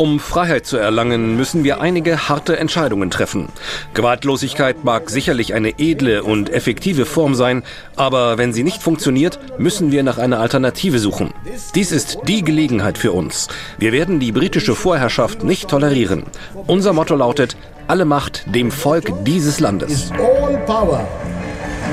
um 0.00 0.18
Freiheit 0.18 0.64
zu 0.64 0.78
erlangen, 0.78 1.36
müssen 1.36 1.62
wir 1.62 1.82
einige 1.82 2.30
harte 2.30 2.58
Entscheidungen 2.58 3.10
treffen. 3.10 3.50
Gewaltlosigkeit 3.92 4.82
mag 4.82 5.10
sicherlich 5.10 5.52
eine 5.52 5.78
edle 5.78 6.22
und 6.22 6.48
effektive 6.48 7.04
Form 7.04 7.34
sein, 7.34 7.62
aber 7.96 8.38
wenn 8.38 8.54
sie 8.54 8.62
nicht 8.62 8.82
funktioniert, 8.82 9.38
müssen 9.58 9.92
wir 9.92 10.02
nach 10.02 10.16
einer 10.16 10.40
Alternative 10.40 10.98
suchen. 10.98 11.34
Dies 11.74 11.92
ist 11.92 12.16
die 12.26 12.42
Gelegenheit 12.42 12.96
für 12.96 13.12
uns. 13.12 13.48
Wir 13.76 13.92
werden 13.92 14.20
die 14.20 14.32
britische 14.32 14.74
Vorherrschaft 14.74 15.44
nicht 15.44 15.68
tolerieren. 15.68 16.24
Unser 16.66 16.94
Motto 16.94 17.14
lautet, 17.14 17.58
alle 17.86 18.06
Macht 18.06 18.44
dem 18.46 18.70
Volk 18.70 19.12
dieses 19.26 19.60
Landes. 19.60 20.10
All 20.12 20.56
power, 20.64 21.06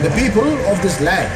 the 0.01 0.09
people 0.11 0.49
of 0.71 0.79
this 0.79 0.97
land. 1.01 1.27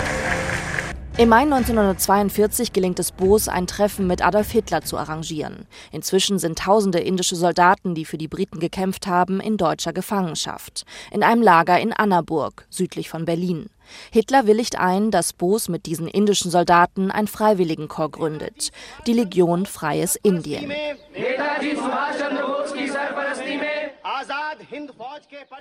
Im 1.18 1.28
Mai 1.28 1.42
1942 1.42 2.72
gelingt 2.72 2.98
es 2.98 3.12
Boos, 3.12 3.50
ein 3.50 3.68
Treffen 3.68 4.08
mit 4.08 4.26
Adolf 4.26 4.50
Hitler 4.52 4.82
zu 4.82 4.98
arrangieren. 4.98 5.68
Inzwischen 5.92 6.40
sind 6.40 6.60
tausende 6.60 7.00
indische 7.00 7.36
Soldaten, 7.36 7.96
die 7.96 8.06
für 8.06 8.18
die 8.18 8.30
Briten 8.30 8.60
gekämpft 8.60 9.08
haben, 9.08 9.42
in 9.42 9.58
deutscher 9.58 9.92
Gefangenschaft. 9.92 10.86
In 11.12 11.22
einem 11.22 11.42
Lager 11.42 11.78
in 11.80 11.92
Annaburg, 11.92 12.66
südlich 12.70 13.10
von 13.10 13.26
Berlin. 13.26 13.70
Hitler 14.12 14.48
willigt 14.48 14.80
ein, 14.80 15.12
dass 15.12 15.34
Boos 15.34 15.68
mit 15.68 15.86
diesen 15.86 16.08
indischen 16.08 16.50
Soldaten 16.50 17.12
ein 17.12 17.28
Freiwilligenkorps 17.28 18.18
gründet, 18.18 18.72
die 19.06 19.14
Legion 19.14 19.66
Freies 19.66 20.16
Indien. 20.16 20.72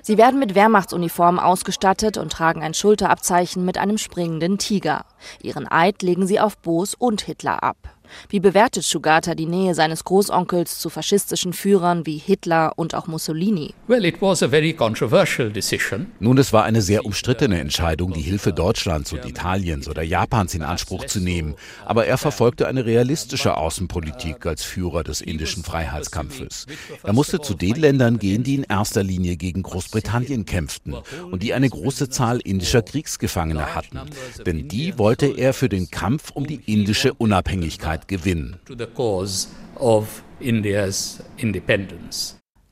Sie 0.03 0.19
werden 0.19 0.39
mit 0.39 0.55
Wehrmachtsuniformen 0.55 1.41
ausgestattet 1.41 2.17
und 2.17 2.33
tragen 2.33 2.63
ein 2.63 2.75
Schulterabzeichen 2.75 3.65
mit 3.65 3.79
einem 3.79 3.99
springenden 3.99 4.59
Tiger. 4.59 5.05
Ihren 5.43 5.71
Eid 5.71 6.03
legen 6.03 6.27
sie 6.27 6.41
auf 6.41 6.57
Boos 6.59 6.95
und 6.95 7.23
Hitler 7.23 7.63
ab. 7.63 7.77
Wie 8.29 8.41
bewertet 8.41 8.85
Sugata 8.85 9.35
die 9.35 9.47
Nähe 9.47 9.75
seines 9.75 10.05
Großonkels 10.05 10.79
zu 10.79 10.91
faschistischen 10.91 11.53
Führern 11.53 12.07
wie 12.07 12.17
Hitler 12.19 12.73
und 12.77 12.95
auch 12.95 13.07
Mussolini? 13.07 13.75
Well, 13.87 14.05
it 14.05 14.21
was 14.21 14.43
a 14.43 14.49
very 14.49 14.73
controversial 14.73 15.51
decision. 15.51 16.13
Nun, 16.21 16.39
es 16.39 16.53
war 16.53 16.65
eine 16.65 16.83
sehr 16.83 17.05
umstrittene 17.05 17.61
Entscheidung, 17.61 18.13
die 18.13 18.21
Hilfe 18.21 18.53
Deutschlands 18.53 19.13
und 19.13 19.25
Italiens 19.25 19.89
oder 19.89 20.03
Japans 20.03 20.55
in 20.55 20.63
Anspruch 20.63 21.07
zu 21.07 21.21
nehmen. 21.21 21.55
Aber 21.85 22.07
er 22.07 22.19
verfolgte 22.19 22.69
eine 22.69 22.85
realistische 22.85 23.57
Außenpolitik 23.57 24.47
als 24.47 24.63
Führer 24.63 25.05
des 25.05 25.21
indischen 25.21 25.65
Freiheitskampfes. 25.65 26.67
Er 27.03 27.13
musste 27.13 27.41
zu 27.41 27.55
den 27.55 27.77
Ländern 27.77 28.19
gehen, 28.19 28.43
die 28.43 28.55
in 28.57 28.65
erster 28.65 29.03
Linie 29.03 29.37
gegen 29.37 29.63
Großbritannien 29.63 30.45
kämpften 30.45 30.95
und 31.31 31.43
die 31.43 31.55
eine 31.55 31.69
große 31.69 32.09
Zahl 32.09 32.41
indischer 32.41 32.83
Kriegsgefangene 32.83 33.75
hatten. 33.75 34.01
Denn 34.47 34.69
die 34.69 34.99
wollte 34.99 35.27
er 35.27 35.55
für 35.55 35.69
den 35.69 35.91
Kampf 35.91 36.31
um 36.31 36.47
die 36.47 36.61
indische 36.67 37.15
Unabhängigkeit 37.15 38.00
Unabhängigkeit 38.01 38.09
gewinnen. 38.09 38.57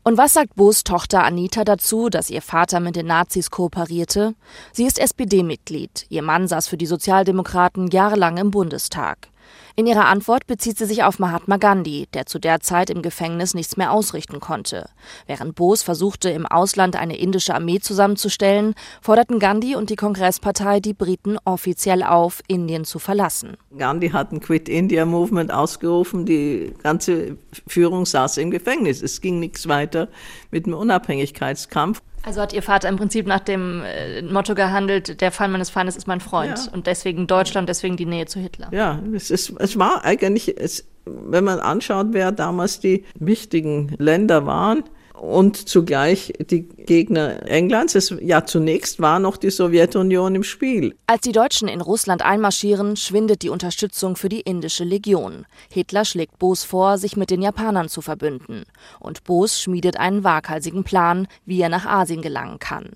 Und 0.04 0.16
was 0.16 0.32
sagt 0.32 0.54
Boos 0.54 0.84
Tochter 0.84 1.24
Anita 1.24 1.64
dazu, 1.64 2.08
dass 2.08 2.30
ihr 2.30 2.40
Vater 2.40 2.80
mit 2.80 2.96
den 2.96 3.06
Nazis 3.06 3.50
kooperierte? 3.50 4.34
Sie 4.72 4.84
ist 4.84 4.98
SPD-Mitglied. 4.98 6.06
Ihr 6.08 6.22
Mann 6.22 6.48
saß 6.48 6.66
für 6.66 6.78
die 6.78 6.86
Sozialdemokraten 6.86 7.88
jahrelang 7.88 8.38
im 8.38 8.50
Bundestag. 8.50 9.28
In 9.76 9.86
ihrer 9.86 10.06
Antwort 10.06 10.46
bezieht 10.46 10.76
sie 10.76 10.86
sich 10.86 11.04
auf 11.04 11.18
Mahatma 11.18 11.56
Gandhi, 11.56 12.08
der 12.12 12.26
zu 12.26 12.38
der 12.38 12.60
Zeit 12.60 12.90
im 12.90 13.00
Gefängnis 13.00 13.54
nichts 13.54 13.76
mehr 13.76 13.92
ausrichten 13.92 14.40
konnte. 14.40 14.88
Während 15.26 15.54
Bose 15.54 15.84
versuchte, 15.84 16.30
im 16.30 16.46
Ausland 16.46 16.96
eine 16.96 17.16
indische 17.16 17.54
Armee 17.54 17.78
zusammenzustellen, 17.78 18.74
forderten 19.00 19.38
Gandhi 19.38 19.76
und 19.76 19.90
die 19.90 19.96
Kongresspartei 19.96 20.80
die 20.80 20.94
Briten 20.94 21.36
offiziell 21.44 22.02
auf, 22.02 22.42
Indien 22.48 22.84
zu 22.84 22.98
verlassen. 22.98 23.56
Gandhi 23.76 24.10
hat 24.10 24.32
ein 24.32 24.40
Quit 24.40 24.68
India 24.68 25.04
Movement 25.04 25.52
ausgerufen, 25.52 26.26
die 26.26 26.74
ganze 26.82 27.36
Führung 27.66 28.04
saß 28.04 28.38
im 28.38 28.50
Gefängnis. 28.50 29.02
Es 29.02 29.20
ging 29.20 29.38
nichts 29.38 29.68
weiter 29.68 30.08
mit 30.50 30.66
dem 30.66 30.74
Unabhängigkeitskampf. 30.74 32.02
Also 32.28 32.42
hat 32.42 32.52
Ihr 32.52 32.62
Vater 32.62 32.90
im 32.90 32.96
Prinzip 32.96 33.26
nach 33.26 33.40
dem 33.40 33.82
äh, 33.82 34.20
Motto 34.20 34.54
gehandelt, 34.54 35.22
der 35.22 35.32
Fall 35.32 35.48
meines 35.48 35.70
Feindes 35.70 35.96
ist 35.96 36.06
mein 36.06 36.20
Freund. 36.20 36.58
Ja. 36.58 36.72
Und 36.74 36.86
deswegen 36.86 37.26
Deutschland, 37.26 37.70
deswegen 37.70 37.96
die 37.96 38.04
Nähe 38.04 38.26
zu 38.26 38.38
Hitler. 38.38 38.68
Ja, 38.70 39.00
es, 39.14 39.30
ist, 39.30 39.54
es 39.58 39.78
war 39.78 40.04
eigentlich, 40.04 40.60
es, 40.60 40.86
wenn 41.06 41.42
man 41.42 41.58
anschaut, 41.58 42.08
wer 42.10 42.30
damals 42.30 42.80
die 42.80 43.06
wichtigen 43.18 43.94
Länder 43.96 44.44
waren, 44.44 44.84
und 45.20 45.68
zugleich 45.68 46.32
die 46.50 46.62
Gegner 46.62 47.48
Englands. 47.48 47.94
Es, 47.94 48.14
ja, 48.20 48.44
zunächst 48.44 49.00
war 49.00 49.18
noch 49.18 49.36
die 49.36 49.50
Sowjetunion 49.50 50.34
im 50.34 50.44
Spiel. 50.44 50.94
Als 51.06 51.22
die 51.22 51.32
Deutschen 51.32 51.68
in 51.68 51.80
Russland 51.80 52.22
einmarschieren, 52.22 52.96
schwindet 52.96 53.42
die 53.42 53.50
Unterstützung 53.50 54.16
für 54.16 54.28
die 54.28 54.40
indische 54.40 54.84
Legion. 54.84 55.46
Hitler 55.72 56.04
schlägt 56.04 56.38
Bos 56.38 56.64
vor, 56.64 56.98
sich 56.98 57.16
mit 57.16 57.30
den 57.30 57.42
Japanern 57.42 57.88
zu 57.88 58.00
verbünden. 58.00 58.64
Und 59.00 59.24
Bos 59.24 59.60
schmiedet 59.60 59.98
einen 59.98 60.24
waghalsigen 60.24 60.84
Plan, 60.84 61.26
wie 61.44 61.60
er 61.60 61.68
nach 61.68 61.86
Asien 61.86 62.22
gelangen 62.22 62.58
kann. 62.58 62.90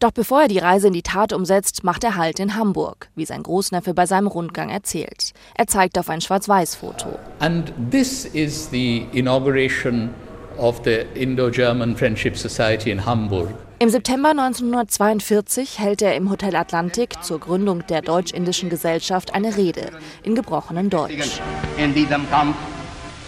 Doch 0.00 0.10
bevor 0.10 0.42
er 0.42 0.48
die 0.48 0.58
Reise 0.58 0.88
in 0.88 0.92
die 0.92 1.02
Tat 1.02 1.32
umsetzt, 1.32 1.84
macht 1.84 2.04
er 2.04 2.16
Halt 2.16 2.40
in 2.40 2.56
Hamburg, 2.56 3.08
wie 3.14 3.24
sein 3.24 3.42
Großneffe 3.42 3.94
bei 3.94 4.06
seinem 4.06 4.26
Rundgang 4.26 4.70
erzählt. 4.70 5.32
Er 5.54 5.66
zeigt 5.66 5.98
auf 5.98 6.10
ein 6.10 6.20
Schwarz-Weiß-Foto. 6.20 7.18
And 7.38 7.72
this 7.90 8.24
is 8.24 8.68
the 8.70 9.06
inauguration 9.12 10.10
of 10.58 10.82
the 10.84 11.06
Indo-German 11.14 11.96
Friendship 11.96 12.36
Society 12.36 12.90
in 12.90 13.04
Hamburg. 13.04 13.48
Im 13.80 13.90
September 13.90 14.30
1942 14.30 15.78
hält 15.78 16.02
er 16.02 16.16
im 16.16 16.30
Hotel 16.30 16.56
Atlantik 16.56 17.22
zur 17.22 17.38
Gründung 17.38 17.86
der 17.86 18.02
Deutsch-Indischen 18.02 18.68
Gesellschaft 18.70 19.34
eine 19.34 19.56
Rede 19.56 19.92
in 20.24 20.34
gebrochenem 20.34 20.90
Deutsch. 20.90 21.40
In 21.76 21.94
diesem 21.94 22.28
Kampf, 22.28 22.56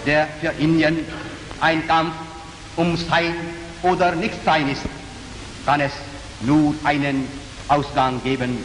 der 0.07 0.27
für 0.41 0.53
Indien 0.61 0.99
ein 1.61 1.87
Kampf 1.87 2.13
um 2.77 2.97
Sein 2.97 3.35
oder 3.83 4.13
Nichtsein 4.17 4.69
ist, 4.69 4.83
kann 5.65 5.81
es 5.81 5.93
nur 6.41 6.75
einen 6.83 7.29
Ausgang 7.69 8.21
geben, 8.25 8.59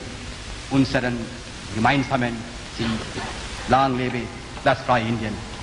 unseren 0.72 1.16
gemeinsamen 1.76 2.36
Ziel. 2.76 2.88
Lang 3.70 3.96
lebe 3.98 4.22
das 4.64 4.80
freie 4.80 5.04
Indien. 5.04 5.55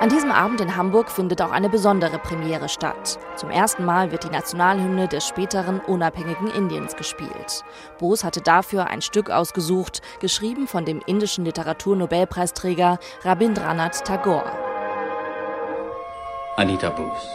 An 0.00 0.10
diesem 0.10 0.30
Abend 0.30 0.60
in 0.60 0.76
Hamburg 0.76 1.10
findet 1.10 1.42
auch 1.42 1.50
eine 1.50 1.68
besondere 1.68 2.20
Premiere 2.20 2.68
statt. 2.68 3.18
Zum 3.34 3.50
ersten 3.50 3.84
Mal 3.84 4.12
wird 4.12 4.22
die 4.22 4.30
Nationalhymne 4.30 5.08
des 5.08 5.26
späteren 5.26 5.80
unabhängigen 5.80 6.48
Indiens 6.50 6.94
gespielt. 6.94 7.64
Bose 7.98 8.24
hatte 8.24 8.40
dafür 8.40 8.86
ein 8.86 9.02
Stück 9.02 9.28
ausgesucht, 9.28 10.00
geschrieben 10.20 10.68
von 10.68 10.84
dem 10.84 11.00
indischen 11.04 11.44
Literaturnobelpreisträger 11.44 13.00
Rabindranath 13.24 14.04
Tagore. 14.04 14.52
Anita 16.56 16.90
Bose. 16.90 17.28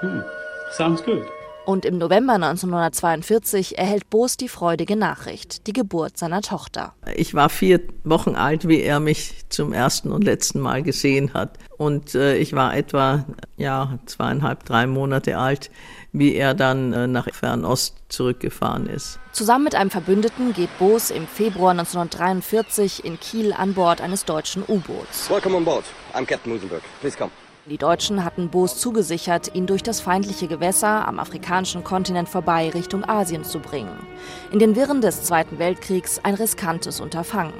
Hmm. 0.00 0.22
Sounds 0.70 1.02
good. 1.04 1.26
Und 1.64 1.86
im 1.86 1.96
November 1.96 2.34
1942 2.34 3.78
erhält 3.78 4.10
Boos 4.10 4.36
die 4.36 4.48
freudige 4.48 4.96
Nachricht, 4.96 5.66
die 5.66 5.72
Geburt 5.72 6.18
seiner 6.18 6.42
Tochter. 6.42 6.92
Ich 7.16 7.34
war 7.34 7.48
vier 7.48 7.80
Wochen 8.04 8.34
alt, 8.34 8.68
wie 8.68 8.80
er 8.80 9.00
mich 9.00 9.44
zum 9.48 9.72
ersten 9.72 10.12
und 10.12 10.24
letzten 10.24 10.60
Mal 10.60 10.82
gesehen 10.82 11.32
hat. 11.32 11.58
Und 11.78 12.14
äh, 12.14 12.36
ich 12.36 12.52
war 12.52 12.76
etwa 12.76 13.24
ja, 13.56 13.98
zweieinhalb, 14.04 14.64
drei 14.64 14.86
Monate 14.86 15.38
alt, 15.38 15.70
wie 16.12 16.34
er 16.34 16.52
dann 16.52 16.92
äh, 16.92 17.06
nach 17.06 17.28
Fernost 17.32 17.96
zurückgefahren 18.08 18.86
ist. 18.86 19.18
Zusammen 19.32 19.64
mit 19.64 19.74
einem 19.74 19.90
Verbündeten 19.90 20.52
geht 20.52 20.76
Boos 20.78 21.10
im 21.10 21.26
Februar 21.26 21.70
1943 21.70 23.04
in 23.04 23.18
Kiel 23.18 23.54
an 23.54 23.72
Bord 23.72 24.02
eines 24.02 24.26
deutschen 24.26 24.62
U-Boots. 24.68 25.30
Welcome 25.30 25.56
on 25.56 25.64
board. 25.64 25.84
I'm 26.12 26.26
Captain 26.26 26.52
Musenberg. 26.52 26.82
Please 27.00 27.16
come. 27.16 27.30
Die 27.66 27.78
Deutschen 27.78 28.26
hatten 28.26 28.50
Boos 28.50 28.76
zugesichert, 28.76 29.54
ihn 29.54 29.66
durch 29.66 29.82
das 29.82 30.02
feindliche 30.02 30.48
Gewässer 30.48 31.08
am 31.08 31.18
afrikanischen 31.18 31.82
Kontinent 31.82 32.28
vorbei 32.28 32.68
Richtung 32.68 33.08
Asien 33.08 33.42
zu 33.42 33.58
bringen. 33.58 34.06
In 34.52 34.58
den 34.58 34.76
Wirren 34.76 35.00
des 35.00 35.22
Zweiten 35.22 35.58
Weltkriegs 35.58 36.20
ein 36.22 36.34
riskantes 36.34 37.00
Unterfangen. 37.00 37.54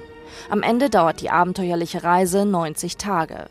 Am 0.50 0.62
Ende 0.62 0.90
dauert 0.90 1.22
die 1.22 1.30
abenteuerliche 1.30 2.04
Reise 2.04 2.44
90 2.44 2.98
Tage. 2.98 3.46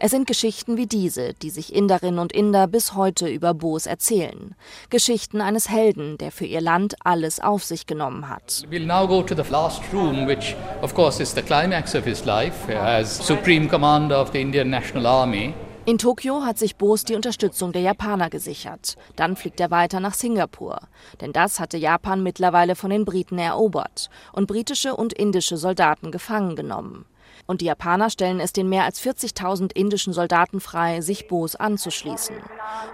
Es 0.00 0.10
sind 0.10 0.26
Geschichten 0.26 0.76
wie 0.76 0.86
diese, 0.86 1.34
die 1.34 1.50
sich 1.50 1.72
Inderinnen 1.72 2.18
und 2.18 2.32
Inder 2.32 2.66
bis 2.66 2.94
heute 2.94 3.28
über 3.28 3.54
Boos 3.54 3.86
erzählen. 3.86 4.56
Geschichten 4.90 5.40
eines 5.40 5.68
Helden, 5.68 6.18
der 6.18 6.32
für 6.32 6.46
ihr 6.46 6.60
Land 6.60 6.96
alles 7.04 7.38
auf 7.38 7.62
sich 7.62 7.86
genommen 7.86 8.28
hat. 8.28 8.64
We'll 8.68 8.86
now 8.86 9.06
go 9.06 9.22
to 9.22 9.40
the 9.40 9.48
last 9.50 9.80
room, 9.92 10.26
which 10.26 10.56
of 10.82 10.94
course 10.94 11.22
is 11.22 11.32
the 11.32 11.42
climax 11.42 11.94
of 11.94 12.04
his 12.04 12.24
life 12.24 12.68
as 12.72 13.24
Supreme 13.24 13.68
Commander 13.68 14.20
of 14.20 14.32
the 14.32 14.40
Indian 14.40 14.68
National 14.68 15.06
Army. 15.06 15.54
In 15.84 15.98
Tokio 15.98 16.44
hat 16.44 16.58
sich 16.58 16.76
Boos 16.76 17.04
die 17.04 17.16
Unterstützung 17.16 17.72
der 17.72 17.82
Japaner 17.82 18.30
gesichert. 18.30 18.96
Dann 19.16 19.34
fliegt 19.34 19.58
er 19.58 19.72
weiter 19.72 19.98
nach 19.98 20.14
Singapur. 20.14 20.78
Denn 21.20 21.32
das 21.32 21.58
hatte 21.58 21.76
Japan 21.76 22.22
mittlerweile 22.22 22.76
von 22.76 22.90
den 22.90 23.04
Briten 23.04 23.36
erobert 23.36 24.08
und 24.32 24.46
britische 24.46 24.94
und 24.94 25.12
indische 25.12 25.56
Soldaten 25.56 26.12
gefangen 26.12 26.54
genommen. 26.54 27.04
Und 27.46 27.60
die 27.60 27.66
Japaner 27.66 28.10
stellen 28.10 28.40
es 28.40 28.52
den 28.52 28.68
mehr 28.68 28.84
als 28.84 29.02
40.000 29.02 29.72
indischen 29.74 30.12
Soldaten 30.12 30.60
frei, 30.60 31.00
sich 31.00 31.28
Boos 31.28 31.56
anzuschließen. 31.56 32.36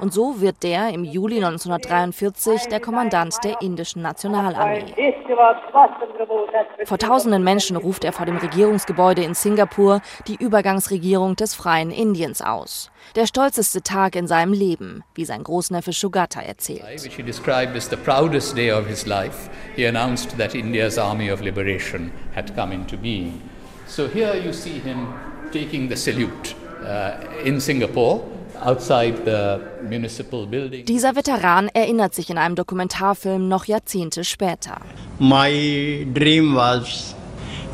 Und 0.01 0.13
so 0.13 0.41
wird 0.41 0.63
der 0.63 0.91
im 0.91 1.05
Juli 1.05 1.37
1943 1.37 2.67
der 2.69 2.81
Kommandant 2.81 3.37
der 3.45 3.61
indischen 3.61 4.03
Nationalarmee. 4.03 4.95
Vor 6.85 6.99
tausenden 6.99 7.45
Menschen 7.45 7.77
ruft 7.77 8.05
er 8.05 8.13
vor 8.13 8.27
dem 8.27 8.39
Regierungsgebäude 8.39 9.23
in 9.23 9.35
Singapur 9.35 10.01
die 10.27 10.37
Übergangsregierung 10.37 11.37
des 11.37 11.55
freien 11.55 11.91
Indiens 11.91 12.43
aus. 12.43 12.91
Der 13.15 13.27
stolzeste 13.27 13.83
Tag 13.83 14.17
in 14.17 14.27
seinem 14.27 14.53
Leben, 14.53 15.05
wie 15.15 15.25
sein 15.25 15.45
Großneffe 15.45 15.93
Shugata 15.93 16.41
erzählt. 16.41 16.85
He 19.77 19.87
announced 19.87 20.37
that 20.39 20.55
India's 20.55 20.99
Army 20.99 21.31
of 21.31 21.41
Liberation 21.41 22.11
had 22.35 22.55
come 22.57 22.75
into 22.75 22.97
being. 22.97 23.48
So 23.89 24.07
here 24.07 24.37
you 24.37 24.53
see 24.53 24.79
him 24.79 25.09
taking 25.51 25.89
the 25.89 25.97
salute 25.97 26.55
uh, 26.85 27.13
in 27.45 27.61
Singapore. 27.61 28.21
Outside 28.61 29.25
the 29.25 29.61
municipal 29.89 30.45
building. 30.45 30.85
Dieser 30.85 31.15
Veteran 31.15 31.69
erinnert 31.75 32.13
sich 32.13 32.29
in 32.29 32.39
einem 32.39 32.57
Dokumentarfilm 32.57 33.47
noch 33.47 33.67
Jahrzehnte 33.67 34.25
später. 34.25 34.81
My 35.21 36.05
dream 36.13 36.57
was 36.57 37.15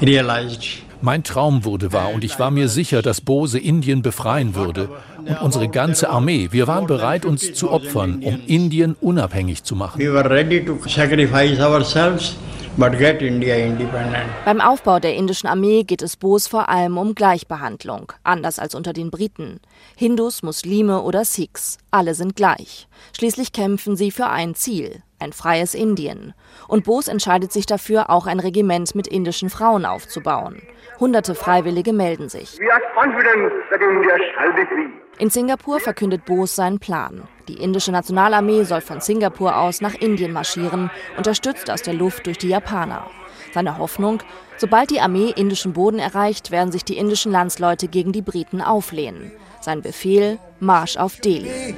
realized. 0.03 0.83
Mein 1.01 1.25
Traum 1.25 1.65
wurde 1.65 1.93
wahr 1.93 2.13
und 2.15 2.23
ich 2.23 2.39
war 2.39 2.51
mir 2.51 2.69
sicher, 2.69 3.01
dass 3.01 3.23
Bose 3.23 3.59
Indien 3.59 4.03
befreien 4.03 4.55
würde. 4.55 4.91
Und 5.19 5.41
unsere 5.41 5.69
ganze 5.69 6.11
Armee, 6.11 6.49
wir 6.51 6.67
waren 6.67 6.87
bereit, 6.87 7.25
uns 7.25 7.55
zu 7.55 7.71
opfern, 7.71 8.23
um 8.23 8.41
Indien 8.47 8.95
unabhängig 9.01 9.65
zu 9.65 9.77
machen. 9.77 9.99
We 9.99 10.13
were 10.13 10.29
ready 10.29 10.63
to 10.65 10.79
sacrifice 10.87 11.61
ourselves 11.61 12.37
but 12.77 12.99
get 12.99 13.23
India 13.23 13.55
independent. 13.57 14.29
Beim 14.45 14.61
Aufbau 14.61 14.99
der 14.99 15.15
indischen 15.15 15.49
Armee 15.49 15.85
geht 15.85 16.03
es 16.03 16.17
Bose 16.17 16.49
vor 16.49 16.69
allem 16.69 16.99
um 16.99 17.15
Gleichbehandlung, 17.15 18.13
anders 18.23 18.59
als 18.59 18.75
unter 18.75 18.93
den 18.93 19.11
Briten. 19.11 19.61
Hindus, 19.97 20.43
Muslime 20.43 21.03
oder 21.03 21.25
Sikhs, 21.25 21.79
alle 21.91 22.15
sind 22.15 22.37
gleich. 22.37 22.89
Schließlich 23.17 23.53
kämpfen 23.53 23.97
sie 23.97 24.11
für 24.11 24.27
ein 24.27 24.55
Ziel, 24.55 25.03
ein 25.19 25.33
freies 25.33 25.75
Indien. 25.75 26.35
Und 26.69 26.85
Bose 26.85 27.11
entscheidet 27.11 27.53
sich 27.53 27.67
dafür, 27.67 28.11
auch 28.11 28.27
ein 28.27 28.41
Regiment 28.41 28.95
mit 28.95 29.07
indischen 29.07 29.51
Frauen 29.51 29.85
aufzubauen. 29.85 30.63
Hunderte 31.01 31.35
Freiwillige 31.35 31.93
melden 31.93 32.29
sich. 32.29 32.59
In 35.19 35.31
Singapur 35.31 35.79
verkündet 35.79 36.25
Bose 36.25 36.55
seinen 36.55 36.81
Plan. 36.81 37.23
Die 37.47 37.55
indische 37.55 37.93
Nationalarmee 37.93 38.65
soll 38.65 38.81
von 38.81 39.01
Singapur 39.01 39.57
aus 39.57 39.81
nach 39.81 39.95
Indien 39.95 40.33
marschieren, 40.33 40.91
unterstützt 41.17 41.71
aus 41.71 41.83
der 41.83 41.95
Luft 41.95 42.27
durch 42.27 42.39
die 42.39 42.49
Japaner. 42.49 43.07
Seine 43.53 43.79
Hoffnung, 43.79 44.23
sobald 44.57 44.91
die 44.91 45.01
Armee 45.01 45.33
indischen 45.37 45.73
Boden 45.73 46.01
erreicht, 46.01 46.51
werden 46.51 46.73
sich 46.73 46.85
die 46.85 46.97
indischen 46.97 47.31
Landsleute 47.31 47.87
gegen 47.87 48.11
die 48.11 48.23
Briten 48.23 48.61
auflehnen. 48.61 49.31
Sein 49.61 49.83
Befehl, 49.83 50.39
Marsch 50.59 50.97
auf 50.97 51.21
Delhi. 51.21 51.75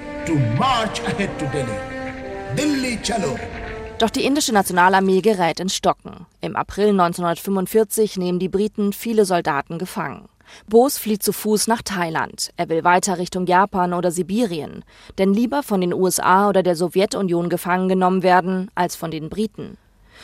Doch 3.99 4.11
die 4.11 4.27
indische 4.27 4.53
Nationalarmee 4.53 5.23
gerät 5.23 5.59
ins 5.59 5.75
Stocken. 5.75 6.27
Im 6.43 6.55
April 6.55 6.91
1945 6.91 8.19
nehmen 8.19 8.39
die 8.39 8.51
Briten 8.51 8.93
viele 8.93 9.25
Soldaten 9.25 9.79
gefangen. 9.79 10.29
Bose 10.69 11.01
flieht 11.01 11.23
zu 11.23 11.33
Fuß 11.33 11.67
nach 11.67 11.81
Thailand. 11.81 12.51
Er 12.59 12.69
will 12.69 12.85
weiter 12.85 13.17
Richtung 13.17 13.47
Japan 13.47 13.95
oder 13.95 14.11
Sibirien. 14.11 14.85
Denn 15.17 15.33
lieber 15.33 15.63
von 15.63 15.81
den 15.81 15.95
USA 15.95 16.51
oder 16.51 16.63
der 16.63 16.77
Sowjetunion 16.77 17.49
gefangen 17.49 17.89
genommen 17.89 18.23
werden, 18.23 18.71
als 18.75 18.97
von 18.97 19.11
den 19.11 19.31
Briten. 19.31 19.79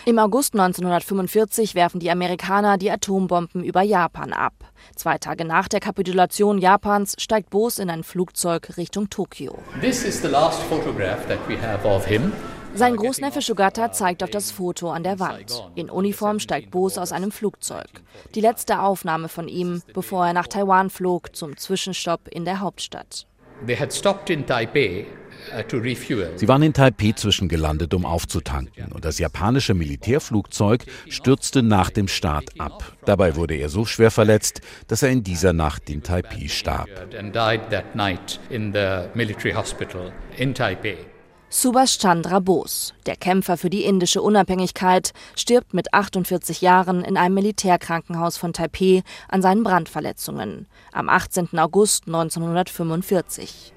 Im 0.05 0.19
August 0.19 0.53
1945 0.53 1.75
werfen 1.75 1.99
die 1.99 2.11
Amerikaner 2.11 2.77
die 2.77 2.91
Atombomben 2.91 3.65
über 3.65 3.81
Japan 3.81 4.35
ab. 4.35 4.53
Zwei 4.97 5.17
Tage 5.17 5.47
nach 5.47 5.69
der 5.69 5.81
Kapitulation 5.81 6.59
Japans 6.59 7.15
steigt 7.19 7.49
Bose 7.49 7.81
in 7.81 7.89
ein 7.89 8.05
Flugzeug 8.05 8.77
Richtung 8.77 9.09
Tokio. 9.09 9.59
This 9.81 10.05
is 10.05 10.21
the 10.21 10.29
last 10.29 10.61
photograph 10.65 11.27
that 11.27 11.39
we 11.49 11.57
have 11.59 11.89
of 11.89 12.05
him. 12.05 12.33
Sein 12.75 12.97
Großneffe 12.97 13.43
Shugata 13.43 13.93
zeigt 13.93 14.23
auf 14.23 14.31
das 14.31 14.51
Foto 14.51 14.91
an 14.91 15.03
der 15.03 15.19
Wand. 15.19 15.63
In 15.75 15.91
Uniform 15.91 16.39
steigt 16.39 16.71
Bose 16.71 17.01
aus 17.01 17.13
einem 17.13 17.31
Flugzeug. 17.31 17.89
Die 18.35 18.41
letzte 18.41 18.81
Aufnahme 18.81 19.29
von 19.29 19.47
ihm, 19.47 19.83
bevor 19.93 20.27
er 20.27 20.33
nach 20.33 20.47
Taiwan 20.47 20.89
flog 20.89 21.37
zum 21.37 21.57
Zwischenstopp 21.57 22.29
in 22.29 22.45
der 22.45 22.61
Hauptstadt. 22.61 23.27
They 23.67 23.77
had 23.77 23.93
stopped 23.93 24.31
in 24.31 24.45
Taipei 24.45 25.07
uh, 25.55 26.37
Sie 26.37 26.49
waren 26.49 26.63
in 26.63 26.73
Taipei 26.73 27.13
zwischengelandet, 27.13 27.95
um 27.95 28.05
aufzutanken, 28.05 28.91
und 28.91 29.05
das 29.05 29.19
japanische 29.19 29.75
Militärflugzeug 29.75 30.85
stürzte 31.09 31.63
nach 31.63 31.91
dem 31.91 32.09
Start 32.09 32.59
ab. 32.59 32.97
Dabei 33.05 33.37
wurde 33.37 33.55
er 33.55 33.69
so 33.69 33.85
schwer 33.85 34.11
verletzt, 34.11 34.63
dass 34.89 35.03
er 35.03 35.11
in 35.11 35.23
dieser 35.23 35.53
Nacht 35.53 35.91
in 35.91 36.03
Taipei 36.03 36.49
starb. 36.49 36.89
Subhash 41.55 41.99
Chandra 41.99 42.39
Bose, 42.39 42.95
der 43.05 43.15
Kämpfer 43.15 43.59
für 43.59 43.69
die 43.69 43.85
indische 43.85 44.23
Unabhängigkeit, 44.23 45.13
stirbt 45.37 45.75
mit 45.75 45.93
48 45.93 46.63
Jahren 46.63 47.05
in 47.05 47.19
einem 47.19 47.35
Militärkrankenhaus 47.35 48.39
von 48.39 48.55
Taipei 48.55 49.03
an 49.29 49.43
seinen 49.43 49.63
Brandverletzungen 49.63 50.67
am 50.93 51.11
18. 51.11 51.59
August 51.59 52.07
1945. 52.07 53.75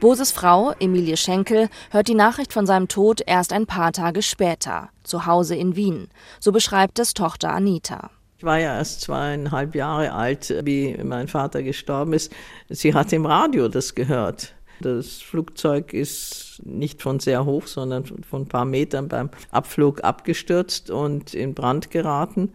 Boses 0.00 0.32
Frau, 0.32 0.72
Emilie 0.80 1.16
Schenkel, 1.16 1.68
hört 1.92 2.08
die 2.08 2.14
Nachricht 2.14 2.52
von 2.52 2.66
seinem 2.66 2.88
Tod 2.88 3.22
erst 3.24 3.52
ein 3.52 3.66
paar 3.66 3.92
Tage 3.92 4.20
später, 4.20 4.88
zu 5.04 5.26
Hause 5.26 5.54
in 5.54 5.76
Wien. 5.76 6.08
So 6.40 6.50
beschreibt 6.50 6.98
es 6.98 7.14
Tochter 7.14 7.52
Anita. 7.52 8.10
Ich 8.36 8.42
war 8.42 8.58
ja 8.58 8.76
erst 8.78 9.02
zweieinhalb 9.02 9.76
Jahre 9.76 10.10
alt, 10.10 10.52
wie 10.64 10.98
mein 11.04 11.28
Vater 11.28 11.62
gestorben 11.62 12.14
ist. 12.14 12.32
Sie 12.68 12.94
hat 12.94 13.12
im 13.12 13.26
Radio 13.26 13.68
das 13.68 13.94
gehört. 13.94 14.55
Das 14.80 15.22
Flugzeug 15.22 15.92
ist 15.92 16.60
nicht 16.64 17.02
von 17.02 17.20
sehr 17.20 17.44
hoch, 17.44 17.66
sondern 17.66 18.04
von 18.04 18.42
ein 18.42 18.48
paar 18.48 18.64
Metern 18.64 19.08
beim 19.08 19.30
Abflug 19.50 20.04
abgestürzt 20.04 20.90
und 20.90 21.34
in 21.34 21.54
Brand 21.54 21.90
geraten. 21.90 22.52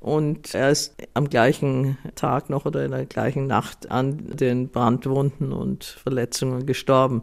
Und 0.00 0.54
er 0.54 0.70
ist 0.70 0.94
am 1.14 1.30
gleichen 1.30 1.96
Tag 2.14 2.50
noch 2.50 2.66
oder 2.66 2.84
in 2.84 2.90
der 2.90 3.06
gleichen 3.06 3.46
Nacht 3.46 3.90
an 3.90 4.36
den 4.36 4.68
Brandwunden 4.68 5.50
und 5.50 5.84
Verletzungen 5.84 6.66
gestorben. 6.66 7.22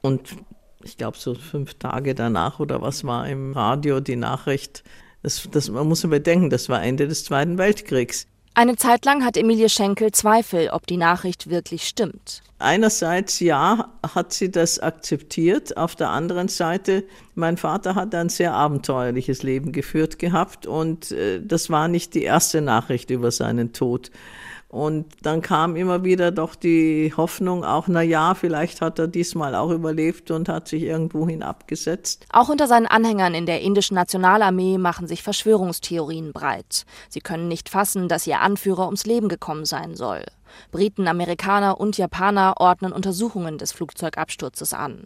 Und 0.00 0.36
ich 0.82 0.96
glaube, 0.96 1.18
so 1.18 1.34
fünf 1.34 1.74
Tage 1.74 2.14
danach 2.14 2.60
oder 2.60 2.80
was 2.80 3.04
war 3.04 3.28
im 3.28 3.52
Radio 3.52 4.00
die 4.00 4.16
Nachricht. 4.16 4.84
Das, 5.22 5.46
das, 5.50 5.70
man 5.70 5.86
muss 5.86 6.02
überdenken, 6.02 6.48
das 6.48 6.70
war 6.70 6.82
Ende 6.82 7.06
des 7.06 7.24
Zweiten 7.24 7.58
Weltkriegs. 7.58 8.26
Eine 8.54 8.76
Zeit 8.76 9.06
lang 9.06 9.24
hat 9.24 9.38
Emilie 9.38 9.70
Schenkel 9.70 10.12
Zweifel, 10.12 10.68
ob 10.70 10.86
die 10.86 10.98
Nachricht 10.98 11.48
wirklich 11.48 11.88
stimmt. 11.88 12.42
Einerseits 12.58 13.40
ja, 13.40 13.90
hat 14.14 14.34
sie 14.34 14.50
das 14.50 14.78
akzeptiert. 14.78 15.76
Auf 15.78 15.96
der 15.96 16.10
anderen 16.10 16.48
Seite, 16.48 17.04
mein 17.34 17.56
Vater 17.56 17.94
hat 17.94 18.14
ein 18.14 18.28
sehr 18.28 18.52
abenteuerliches 18.52 19.42
Leben 19.42 19.72
geführt 19.72 20.18
gehabt 20.18 20.66
und 20.66 21.12
äh, 21.12 21.40
das 21.42 21.70
war 21.70 21.88
nicht 21.88 22.14
die 22.14 22.22
erste 22.22 22.60
Nachricht 22.60 23.10
über 23.10 23.30
seinen 23.30 23.72
Tod. 23.72 24.10
Und 24.72 25.04
dann 25.20 25.42
kam 25.42 25.76
immer 25.76 26.02
wieder 26.02 26.30
doch 26.30 26.54
die 26.54 27.12
Hoffnung, 27.14 27.62
auch 27.62 27.88
na 27.88 28.00
ja, 28.00 28.34
vielleicht 28.34 28.80
hat 28.80 28.98
er 28.98 29.06
diesmal 29.06 29.54
auch 29.54 29.70
überlebt 29.70 30.30
und 30.30 30.48
hat 30.48 30.66
sich 30.66 30.84
irgendwohin 30.84 31.42
abgesetzt. 31.42 32.24
Auch 32.32 32.48
unter 32.48 32.66
seinen 32.66 32.86
Anhängern 32.86 33.34
in 33.34 33.44
der 33.44 33.60
indischen 33.60 33.96
Nationalarmee 33.96 34.78
machen 34.78 35.06
sich 35.06 35.22
Verschwörungstheorien 35.22 36.32
breit. 36.32 36.86
Sie 37.10 37.20
können 37.20 37.48
nicht 37.48 37.68
fassen, 37.68 38.08
dass 38.08 38.26
ihr 38.26 38.40
Anführer 38.40 38.86
ums 38.86 39.04
Leben 39.04 39.28
gekommen 39.28 39.66
sein 39.66 39.94
soll. 39.94 40.24
Briten, 40.70 41.06
Amerikaner 41.06 41.78
und 41.78 41.98
Japaner 41.98 42.54
ordnen 42.56 42.92
Untersuchungen 42.92 43.58
des 43.58 43.72
Flugzeugabsturzes 43.72 44.72
an. 44.72 45.04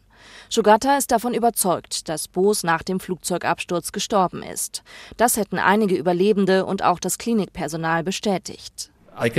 Shugata 0.48 0.96
ist 0.96 1.10
davon 1.10 1.34
überzeugt, 1.34 2.08
dass 2.08 2.28
Bose 2.28 2.64
nach 2.64 2.84
dem 2.84 3.00
Flugzeugabsturz 3.00 3.90
gestorben 3.90 4.44
ist. 4.44 4.84
Das 5.16 5.36
hätten 5.36 5.58
einige 5.58 5.96
Überlebende 5.96 6.64
und 6.64 6.84
auch 6.84 7.00
das 7.00 7.18
Klinikpersonal 7.18 8.04
bestätigt. 8.04 8.92
Ich 9.18 9.32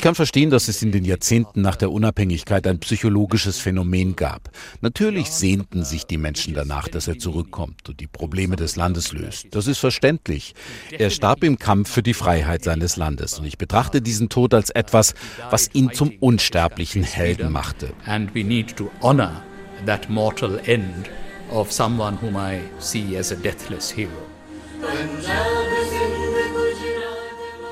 kann 0.00 0.14
verstehen, 0.14 0.50
dass 0.50 0.68
es 0.68 0.82
in 0.82 0.92
den 0.92 1.04
Jahrzehnten 1.04 1.60
nach 1.60 1.76
der 1.76 1.90
Unabhängigkeit 1.90 2.66
ein 2.66 2.78
psychologisches 2.78 3.58
Phänomen 3.58 4.16
gab. 4.16 4.50
Natürlich 4.80 5.30
sehnten 5.30 5.84
sich 5.84 6.06
die 6.06 6.16
Menschen 6.16 6.54
danach, 6.54 6.88
dass 6.88 7.06
er 7.06 7.18
zurückkommt 7.18 7.88
und 7.88 8.00
die 8.00 8.06
Probleme 8.06 8.56
des 8.56 8.76
Landes 8.76 9.12
löst. 9.12 9.48
Das 9.50 9.66
ist 9.66 9.78
verständlich. 9.78 10.54
Er 10.90 11.10
starb 11.10 11.44
im 11.44 11.58
Kampf 11.58 11.90
für 11.90 12.02
die 12.02 12.14
Freiheit 12.14 12.64
seines 12.64 12.96
Landes 12.96 13.38
und 13.38 13.44
ich 13.44 13.58
betrachte 13.58 14.00
diesen 14.00 14.28
Tod 14.28 14.54
als 14.54 14.70
etwas, 14.70 15.14
was 15.50 15.68
ihn 15.74 15.92
zum 15.92 16.12
unsterblichen 16.20 17.02
Helden 17.02 17.52
machte. 17.52 17.92
And 18.06 18.34
we 18.34 18.42
need 18.42 18.76
to 18.76 18.90
honor 19.02 19.42
that 19.84 20.08
mortal 20.08 20.60
end 20.64 21.10
of 21.50 21.70
someone 21.72 22.18
whom 22.20 22.36
I 22.36 22.60
see 22.78 23.18
as 23.18 23.32
a 23.32 23.36
deathless 23.36 23.94
hero. 23.94 24.10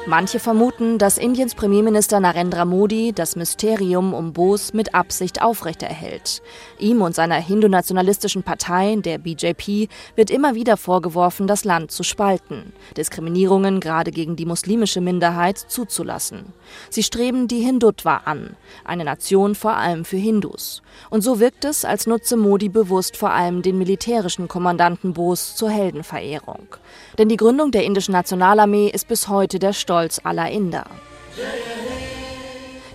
Manche 0.07 0.39
vermuten, 0.39 0.99
dass 0.99 1.17
Indiens 1.17 1.55
Premierminister 1.55 2.21
Narendra 2.21 2.67
Modi 2.67 3.15
das 3.15 3.37
Mysterium 3.37 4.13
um 4.13 4.35
Bose 4.35 4.77
mit 4.77 4.95
Absicht 4.95 5.41
aufrechterhält. 5.41 6.43
Ihm 6.79 7.01
und 7.01 7.15
seiner 7.15 7.37
hindu-nationalistischen 7.37 8.43
Partei, 8.43 8.97
der 8.97 9.17
BJP, 9.17 9.89
wird 10.15 10.31
immer 10.31 10.55
wieder 10.55 10.77
vorgeworfen, 10.77 11.47
das 11.47 11.65
Land 11.65 11.91
zu 11.91 12.03
spalten, 12.03 12.75
Diskriminierungen 12.99 13.81
gerade 13.81 14.11
gegen 14.11 14.37
die 14.37 14.45
muslimische 14.45 15.01
Minderheit 15.01 15.57
zuzulassen. 15.57 16.53
Sie 16.91 17.03
streben 17.03 17.49
die 17.49 17.61
Hindutva 17.61 18.23
an, 18.27 18.57
eine 18.85 19.05
Nation 19.05 19.55
vor 19.55 19.75
allem 19.75 20.05
für 20.05 20.19
Hindus. 20.19 20.83
Und 21.09 21.23
so 21.23 21.41
wirkt 21.41 21.65
es, 21.65 21.87
als 21.87 22.07
nutze 22.07 22.37
Modi 22.37 22.69
bewusst 22.69 23.17
vor 23.17 23.31
allem 23.31 23.63
den 23.63 23.79
militärischen 23.79 24.49
Kommandanten 24.49 25.15
Bose 25.15 25.55
zur 25.55 25.71
Heldenverehrung. 25.71 26.77
Denn 27.19 27.29
die 27.29 27.37
Gründung 27.37 27.71
der 27.71 27.85
indischen 27.85 28.13
Nationalarmee 28.13 28.89
ist 28.89 29.09
bis 29.09 29.29
heute 29.29 29.59
der 29.59 29.73
Stolz 29.73 30.21
aller 30.25 30.51
Inder. 30.51 30.85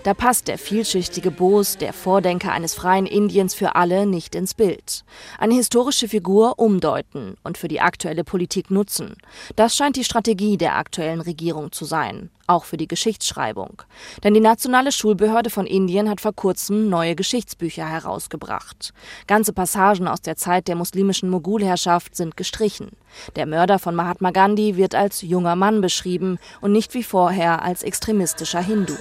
Da 0.04 0.14
passt 0.14 0.48
der 0.48 0.58
vielschichtige 0.58 1.30
Bose, 1.30 1.78
der 1.78 1.92
Vordenker 1.92 2.54
eines 2.54 2.74
freien 2.74 3.06
Indiens 3.06 3.54
für 3.54 3.76
alle, 3.76 4.06
nicht 4.06 4.34
ins 4.34 4.54
Bild. 4.54 5.04
Eine 5.38 5.56
historische 5.56 6.08
Figur 6.08 6.58
umdeuten 6.58 7.36
und 7.44 7.58
für 7.58 7.68
die 7.68 7.82
aktuelle 7.82 8.24
Politik 8.24 8.72
nutzen. 8.72 9.18
Das 9.58 9.76
scheint 9.76 9.98
die 9.98 10.06
Strategie 10.06 10.58
der 10.58 10.78
aktuellen 10.78 11.20
Regierung 11.20 11.74
zu 11.74 11.84
sein, 11.84 12.30
auch 12.50 12.66
für 12.66 12.78
die 12.78 12.88
Geschichtsschreibung. 12.88 13.84
Denn 14.24 14.34
die 14.34 14.40
Nationale 14.40 14.92
Schulbehörde 14.92 15.50
von 15.50 15.66
Indien 15.66 16.10
hat 16.10 16.22
vor 16.22 16.34
kurzem 16.34 16.90
neue 16.90 17.16
Geschichtsbücher 17.16 17.88
herausgebracht. 17.88 18.94
Ganze 19.28 19.54
Passagen 19.54 20.08
aus 20.08 20.22
der 20.22 20.36
Zeit 20.36 20.68
der 20.68 20.76
muslimischen 20.76 21.30
Mogulherrschaft 21.30 22.16
sind 22.16 22.36
gestrichen. 22.38 22.90
Der 23.36 23.46
Mörder 23.46 23.80
von 23.80 23.96
Mahatma 23.96 24.32
Gandhi 24.32 24.76
wird 24.76 24.96
als 24.96 25.22
junger 25.22 25.56
Mann 25.56 25.82
beschrieben 25.82 26.40
und 26.62 26.72
nicht 26.72 26.94
wie 26.94 27.04
vorher 27.04 27.62
als 27.62 27.84
extremistischer 27.84 28.62
Hindu. 28.62 28.96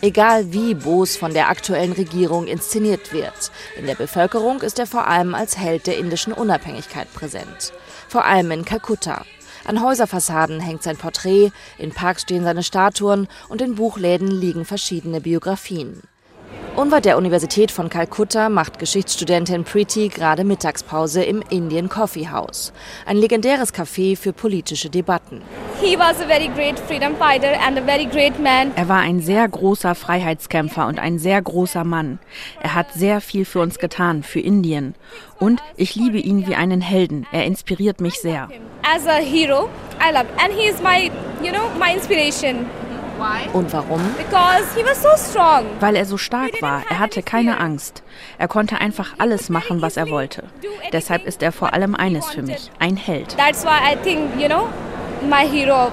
Egal 0.00 0.52
wie 0.52 0.74
Bose 0.74 1.18
von 1.18 1.32
der 1.32 1.48
aktuellen 1.48 1.92
Regierung 1.92 2.46
inszeniert 2.46 3.12
wird, 3.12 3.50
in 3.76 3.86
der 3.86 3.96
Bevölkerung 3.96 4.60
ist 4.60 4.78
er 4.78 4.86
vor 4.86 5.08
allem 5.08 5.34
als 5.34 5.58
Held 5.58 5.88
der 5.88 5.98
indischen 5.98 6.32
Unabhängigkeit 6.32 7.12
präsent. 7.12 7.72
Vor 8.08 8.24
allem 8.24 8.52
in 8.52 8.64
Kalkutta. 8.64 9.24
An 9.68 9.82
Häuserfassaden 9.82 10.60
hängt 10.60 10.82
sein 10.82 10.96
Porträt, 10.96 11.52
in 11.76 11.90
Parks 11.90 12.22
stehen 12.22 12.42
seine 12.42 12.62
Statuen 12.62 13.28
und 13.50 13.60
in 13.60 13.74
Buchläden 13.74 14.28
liegen 14.30 14.64
verschiedene 14.64 15.20
Biografien. 15.20 16.00
Unweit 16.78 17.06
der 17.06 17.18
Universität 17.18 17.72
von 17.72 17.88
Kalkutta 17.90 18.48
macht 18.48 18.78
Geschichtsstudentin 18.78 19.64
Preeti 19.64 20.06
gerade 20.06 20.44
Mittagspause 20.44 21.24
im 21.24 21.42
Indian 21.50 21.88
Coffee 21.88 22.28
House, 22.28 22.72
ein 23.04 23.16
legendäres 23.16 23.74
Café 23.74 24.16
für 24.16 24.32
politische 24.32 24.88
Debatten. 24.88 25.42
Er 28.76 28.88
war 28.88 29.00
ein 29.00 29.20
sehr 29.20 29.48
großer 29.48 29.94
Freiheitskämpfer 29.96 30.86
und 30.86 31.00
ein 31.00 31.18
sehr 31.18 31.42
großer 31.42 31.82
Mann. 31.82 32.20
Er 32.62 32.76
hat 32.76 32.92
sehr 32.94 33.20
viel 33.20 33.44
für 33.44 33.58
uns 33.58 33.80
getan, 33.80 34.22
für 34.22 34.38
Indien. 34.38 34.94
Und 35.40 35.60
ich 35.74 35.96
liebe 35.96 36.18
ihn 36.18 36.46
wie 36.46 36.54
einen 36.54 36.80
Helden. 36.80 37.26
Er 37.32 37.44
inspiriert 37.44 38.00
mich 38.00 38.20
sehr. 38.20 38.50
As 38.84 39.04
a 39.08 39.16
hero, 39.16 39.68
I 40.00 40.12
love, 40.12 40.26
and 40.38 40.52
he 40.56 40.68
is 40.68 40.80
my, 40.80 41.10
you 41.42 41.50
know, 41.50 41.68
my 41.76 41.92
inspiration. 41.92 42.66
Und 43.52 43.72
warum? 43.72 44.00
Weil 45.80 45.96
er 45.96 46.04
so 46.04 46.16
stark 46.16 46.62
war. 46.62 46.82
Er 46.88 46.98
hatte 46.98 47.22
keine 47.22 47.58
Angst. 47.58 48.02
Er 48.38 48.48
konnte 48.48 48.80
einfach 48.80 49.14
alles 49.18 49.48
machen, 49.48 49.82
was 49.82 49.96
er 49.96 50.10
wollte. 50.10 50.44
Deshalb 50.92 51.26
ist 51.26 51.42
er 51.42 51.52
vor 51.52 51.72
allem 51.72 51.94
eines 51.94 52.26
für 52.26 52.42
mich, 52.42 52.70
ein 52.78 52.96
Held. 52.96 53.36
That's 53.36 53.64
why 53.64 53.92
I 53.92 53.96
think, 53.96 54.40
you 54.40 54.48
know, 54.48 54.68
my 55.28 55.46
hero. 55.48 55.90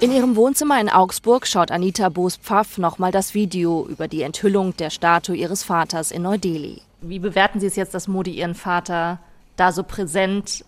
In 0.00 0.12
ihrem 0.12 0.36
Wohnzimmer 0.36 0.80
in 0.80 0.88
Augsburg 0.88 1.44
schaut 1.44 1.72
Anita 1.72 2.08
Boos-Pfaff 2.08 2.78
nochmal 2.78 3.10
das 3.10 3.34
Video 3.34 3.84
über 3.88 4.06
die 4.06 4.22
Enthüllung 4.22 4.76
der 4.76 4.90
Statue 4.90 5.34
ihres 5.34 5.64
Vaters 5.64 6.12
in 6.12 6.22
Neu-Delhi. 6.22 6.82
Wie 7.00 7.18
bewerten 7.18 7.58
Sie 7.58 7.66
es 7.66 7.74
jetzt, 7.74 7.94
dass 7.94 8.06
Modi 8.06 8.30
Ihren 8.30 8.54
Vater 8.54 9.18
da 9.56 9.72
so 9.72 9.82
präsent 9.82 10.64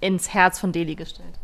ins 0.00 0.34
Herz 0.34 0.58
von 0.58 0.72
Delhi 0.72 0.96
gestellt 0.96 1.28
hat? 1.32 1.41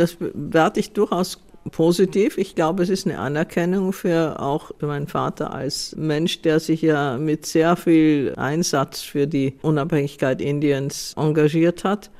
Das 0.00 0.14
bewerte 0.14 0.80
ich 0.80 0.92
durchaus 0.92 1.38
positiv. 1.72 2.38
Ich 2.38 2.54
glaube, 2.54 2.82
es 2.82 2.88
ist 2.88 3.06
eine 3.06 3.18
Anerkennung 3.18 3.92
für 3.92 4.40
auch 4.40 4.70
meinen 4.80 5.08
Vater 5.08 5.52
als 5.52 5.94
Mensch, 5.94 6.40
der 6.40 6.58
sich 6.58 6.80
ja 6.80 7.18
mit 7.18 7.44
sehr 7.44 7.76
viel 7.76 8.32
Einsatz 8.36 9.02
für 9.02 9.26
die 9.26 9.58
Unabhängigkeit 9.60 10.40
Indiens 10.40 11.12
engagiert 11.18 11.84
hat. 11.84 12.10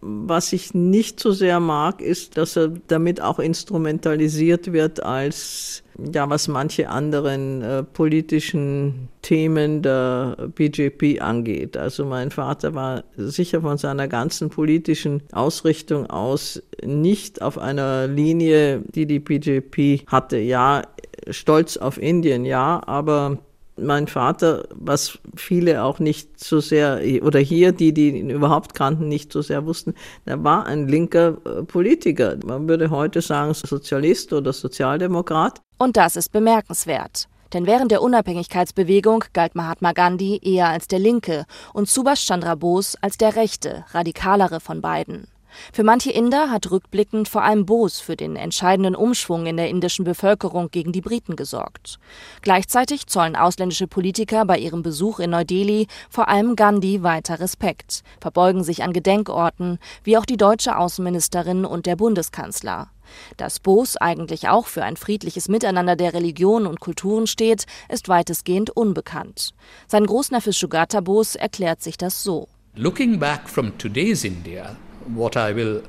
Was 0.00 0.52
ich 0.52 0.74
nicht 0.74 1.18
so 1.18 1.32
sehr 1.32 1.58
mag, 1.60 2.00
ist, 2.00 2.36
dass 2.36 2.56
er 2.56 2.68
damit 2.86 3.20
auch 3.20 3.38
instrumentalisiert 3.38 4.72
wird 4.72 5.02
als 5.02 5.82
ja, 6.14 6.30
was 6.30 6.46
manche 6.46 6.88
anderen 6.88 7.62
äh, 7.62 7.82
politischen 7.82 9.08
Themen 9.22 9.82
der 9.82 10.36
BJP 10.54 11.20
angeht. 11.20 11.76
Also 11.76 12.04
mein 12.04 12.30
Vater 12.30 12.74
war 12.74 13.04
sicher 13.16 13.62
von 13.62 13.78
seiner 13.78 14.06
ganzen 14.06 14.48
politischen 14.48 15.22
Ausrichtung 15.32 16.06
aus 16.06 16.62
nicht 16.84 17.42
auf 17.42 17.58
einer 17.58 18.06
Linie, 18.06 18.82
die 18.94 19.06
die 19.06 19.18
BJP 19.18 20.06
hatte. 20.06 20.38
Ja, 20.38 20.82
stolz 21.30 21.76
auf 21.76 22.00
Indien, 22.00 22.44
ja, 22.44 22.80
aber 22.86 23.38
mein 23.80 24.06
Vater, 24.06 24.64
was 24.74 25.18
viele 25.36 25.82
auch 25.82 25.98
nicht 25.98 26.38
so 26.38 26.60
sehr, 26.60 27.00
oder 27.22 27.38
hier, 27.38 27.72
die, 27.72 27.92
die 27.92 28.10
ihn 28.10 28.30
überhaupt 28.30 28.74
kannten, 28.74 29.08
nicht 29.08 29.32
so 29.32 29.42
sehr 29.42 29.66
wussten, 29.66 29.94
er 30.24 30.42
war 30.44 30.66
ein 30.66 30.88
linker 30.88 31.36
äh, 31.44 31.62
Politiker. 31.62 32.36
Man 32.44 32.68
würde 32.68 32.90
heute 32.90 33.22
sagen 33.22 33.54
Sozialist 33.54 34.32
oder 34.32 34.52
Sozialdemokrat. 34.52 35.60
Und 35.78 35.96
das 35.96 36.16
ist 36.16 36.32
bemerkenswert. 36.32 37.28
Denn 37.52 37.66
während 37.66 37.90
der 37.90 38.02
Unabhängigkeitsbewegung 38.02 39.24
galt 39.32 39.54
Mahatma 39.54 39.92
Gandhi 39.92 40.38
eher 40.42 40.68
als 40.68 40.86
der 40.86 40.98
Linke 40.98 41.46
und 41.72 41.88
Subhash 41.88 42.26
Chandra 42.26 42.54
Bose 42.56 42.98
als 43.00 43.16
der 43.16 43.36
rechte, 43.36 43.84
radikalere 43.92 44.60
von 44.60 44.82
beiden. 44.82 45.28
Für 45.72 45.82
manche 45.84 46.10
Inder 46.10 46.50
hat 46.50 46.70
rückblickend 46.70 47.28
vor 47.28 47.42
allem 47.42 47.66
Bose 47.66 48.02
für 48.02 48.16
den 48.16 48.36
entscheidenden 48.36 48.94
Umschwung 48.94 49.46
in 49.46 49.56
der 49.56 49.68
indischen 49.68 50.04
Bevölkerung 50.04 50.70
gegen 50.70 50.92
die 50.92 51.00
Briten 51.00 51.36
gesorgt. 51.36 51.98
Gleichzeitig 52.42 53.06
zollen 53.06 53.36
ausländische 53.36 53.86
Politiker 53.86 54.44
bei 54.44 54.58
ihrem 54.58 54.82
Besuch 54.82 55.20
in 55.20 55.30
Neu-Delhi 55.30 55.86
vor 56.10 56.28
allem 56.28 56.56
Gandhi 56.56 57.02
weiter 57.02 57.40
Respekt, 57.40 58.02
verbeugen 58.20 58.64
sich 58.64 58.82
an 58.82 58.92
Gedenkorten, 58.92 59.78
wie 60.04 60.16
auch 60.16 60.26
die 60.26 60.36
deutsche 60.36 60.76
Außenministerin 60.76 61.64
und 61.64 61.86
der 61.86 61.96
Bundeskanzler. 61.96 62.90
Dass 63.36 63.60
Bose 63.60 64.00
eigentlich 64.00 64.48
auch 64.48 64.66
für 64.66 64.84
ein 64.84 64.96
friedliches 64.96 65.48
Miteinander 65.48 65.96
der 65.96 66.14
Religionen 66.14 66.66
und 66.66 66.80
Kulturen 66.80 67.26
steht, 67.26 67.66
ist 67.88 68.08
weitestgehend 68.08 68.70
unbekannt. 68.70 69.54
Sein 69.86 70.06
Großneffe 70.06 70.52
Shugata 70.52 71.00
Bose 71.00 71.38
erklärt 71.38 71.82
sich 71.82 71.96
das 71.96 72.22
so. 72.22 72.48
Looking 72.74 73.18
back 73.18 73.48
from 73.48 73.76
today's 73.78 74.24
India, 74.24 74.76
what 75.14 75.36
I 75.36 75.54
will 75.54 75.82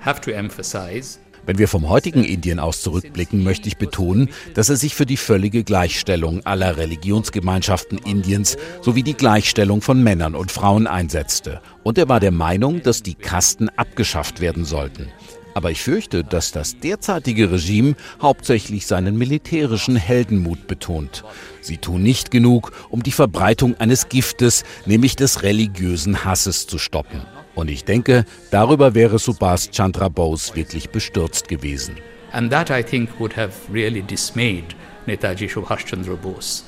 have 0.00 0.20
to 0.22 0.30
emphasize 0.30 1.18
Wenn 1.46 1.58
wir 1.58 1.68
vom 1.68 1.88
heutigen 1.88 2.24
Indien 2.24 2.58
aus 2.58 2.82
zurückblicken, 2.82 3.44
möchte 3.44 3.68
ich 3.68 3.76
betonen, 3.76 4.30
dass 4.54 4.68
er 4.68 4.74
sich 4.74 4.96
für 4.96 5.06
die 5.06 5.16
völlige 5.16 5.62
Gleichstellung 5.62 6.44
aller 6.44 6.76
Religionsgemeinschaften 6.76 7.98
Indiens 7.98 8.56
sowie 8.82 9.04
die 9.04 9.14
Gleichstellung 9.14 9.80
von 9.80 10.02
Männern 10.02 10.34
und 10.34 10.50
Frauen 10.50 10.88
einsetzte. 10.88 11.60
Und 11.84 11.98
er 11.98 12.08
war 12.08 12.18
der 12.18 12.32
Meinung, 12.32 12.82
dass 12.82 13.04
die 13.04 13.14
Kasten 13.14 13.68
abgeschafft 13.68 14.40
werden 14.40 14.64
sollten. 14.64 15.06
Aber 15.54 15.70
ich 15.70 15.80
fürchte, 15.82 16.24
dass 16.24 16.50
das 16.50 16.80
derzeitige 16.80 17.52
Regime 17.52 17.94
hauptsächlich 18.20 18.86
seinen 18.86 19.16
militärischen 19.16 19.96
Heldenmut 19.96 20.66
betont. 20.66 21.24
Sie 21.60 21.78
tun 21.78 22.02
nicht 22.02 22.32
genug, 22.32 22.72
um 22.90 23.04
die 23.04 23.12
Verbreitung 23.12 23.76
eines 23.78 24.08
Giftes, 24.08 24.64
nämlich 24.84 25.14
des 25.14 25.44
religiösen 25.44 26.24
Hasses, 26.24 26.66
zu 26.66 26.76
stoppen. 26.76 27.22
Und 27.56 27.70
ich 27.70 27.84
denke, 27.84 28.24
darüber 28.50 28.94
wäre 28.94 29.18
Subhas 29.18 29.70
Chandra 29.72 30.08
Bose 30.08 30.54
wirklich 30.54 30.90
bestürzt 30.90 31.48
gewesen. 31.48 31.96
And 32.32 32.52
that 32.52 32.70
I 32.70 32.82
think 32.82 33.18
would 33.18 33.34
have 33.36 33.52
really 33.72 34.02
dismayed 34.02 34.76
Netaji 35.06 35.48
Subhash 35.48 35.86
Chandra 35.86 36.14
Bose. 36.14 36.64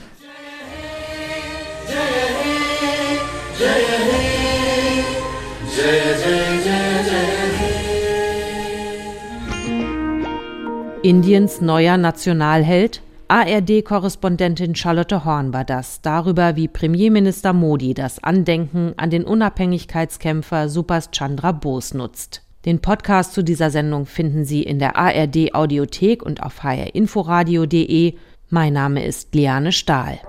Indiens 11.03 11.61
neuer 11.61 11.97
Nationalheld? 11.99 13.03
ARD-Korrespondentin 13.31 14.75
Charlotte 14.75 15.23
Horn 15.27 15.53
war 15.53 15.65
das, 15.65 16.01
darüber, 16.01 16.57
wie 16.57 16.67
Premierminister 16.67 17.53
Modi 17.53 17.93
das 17.93 18.25
Andenken 18.25 18.95
an 18.97 19.11
den 19.11 19.25
Unabhängigkeitskämpfer 19.25 20.71
Subhas 20.71 21.11
Chandra 21.13 21.53
Bose 21.53 21.95
nutzt. 21.95 22.43
Den 22.65 22.81
Podcast 22.81 23.35
zu 23.35 23.45
dieser 23.45 23.71
Sendung 23.71 24.07
finden 24.07 24.47
Sie 24.47 24.63
in 24.63 24.79
der 24.79 24.97
ARD 24.97 25.55
Audiothek 25.55 26.23
und 26.23 26.43
auf 26.43 26.63
hrinforadio.de. 26.63 28.15
Mein 28.49 28.73
Name 28.73 29.05
ist 29.05 29.35
Liane 29.35 29.73
Stahl. 29.73 30.21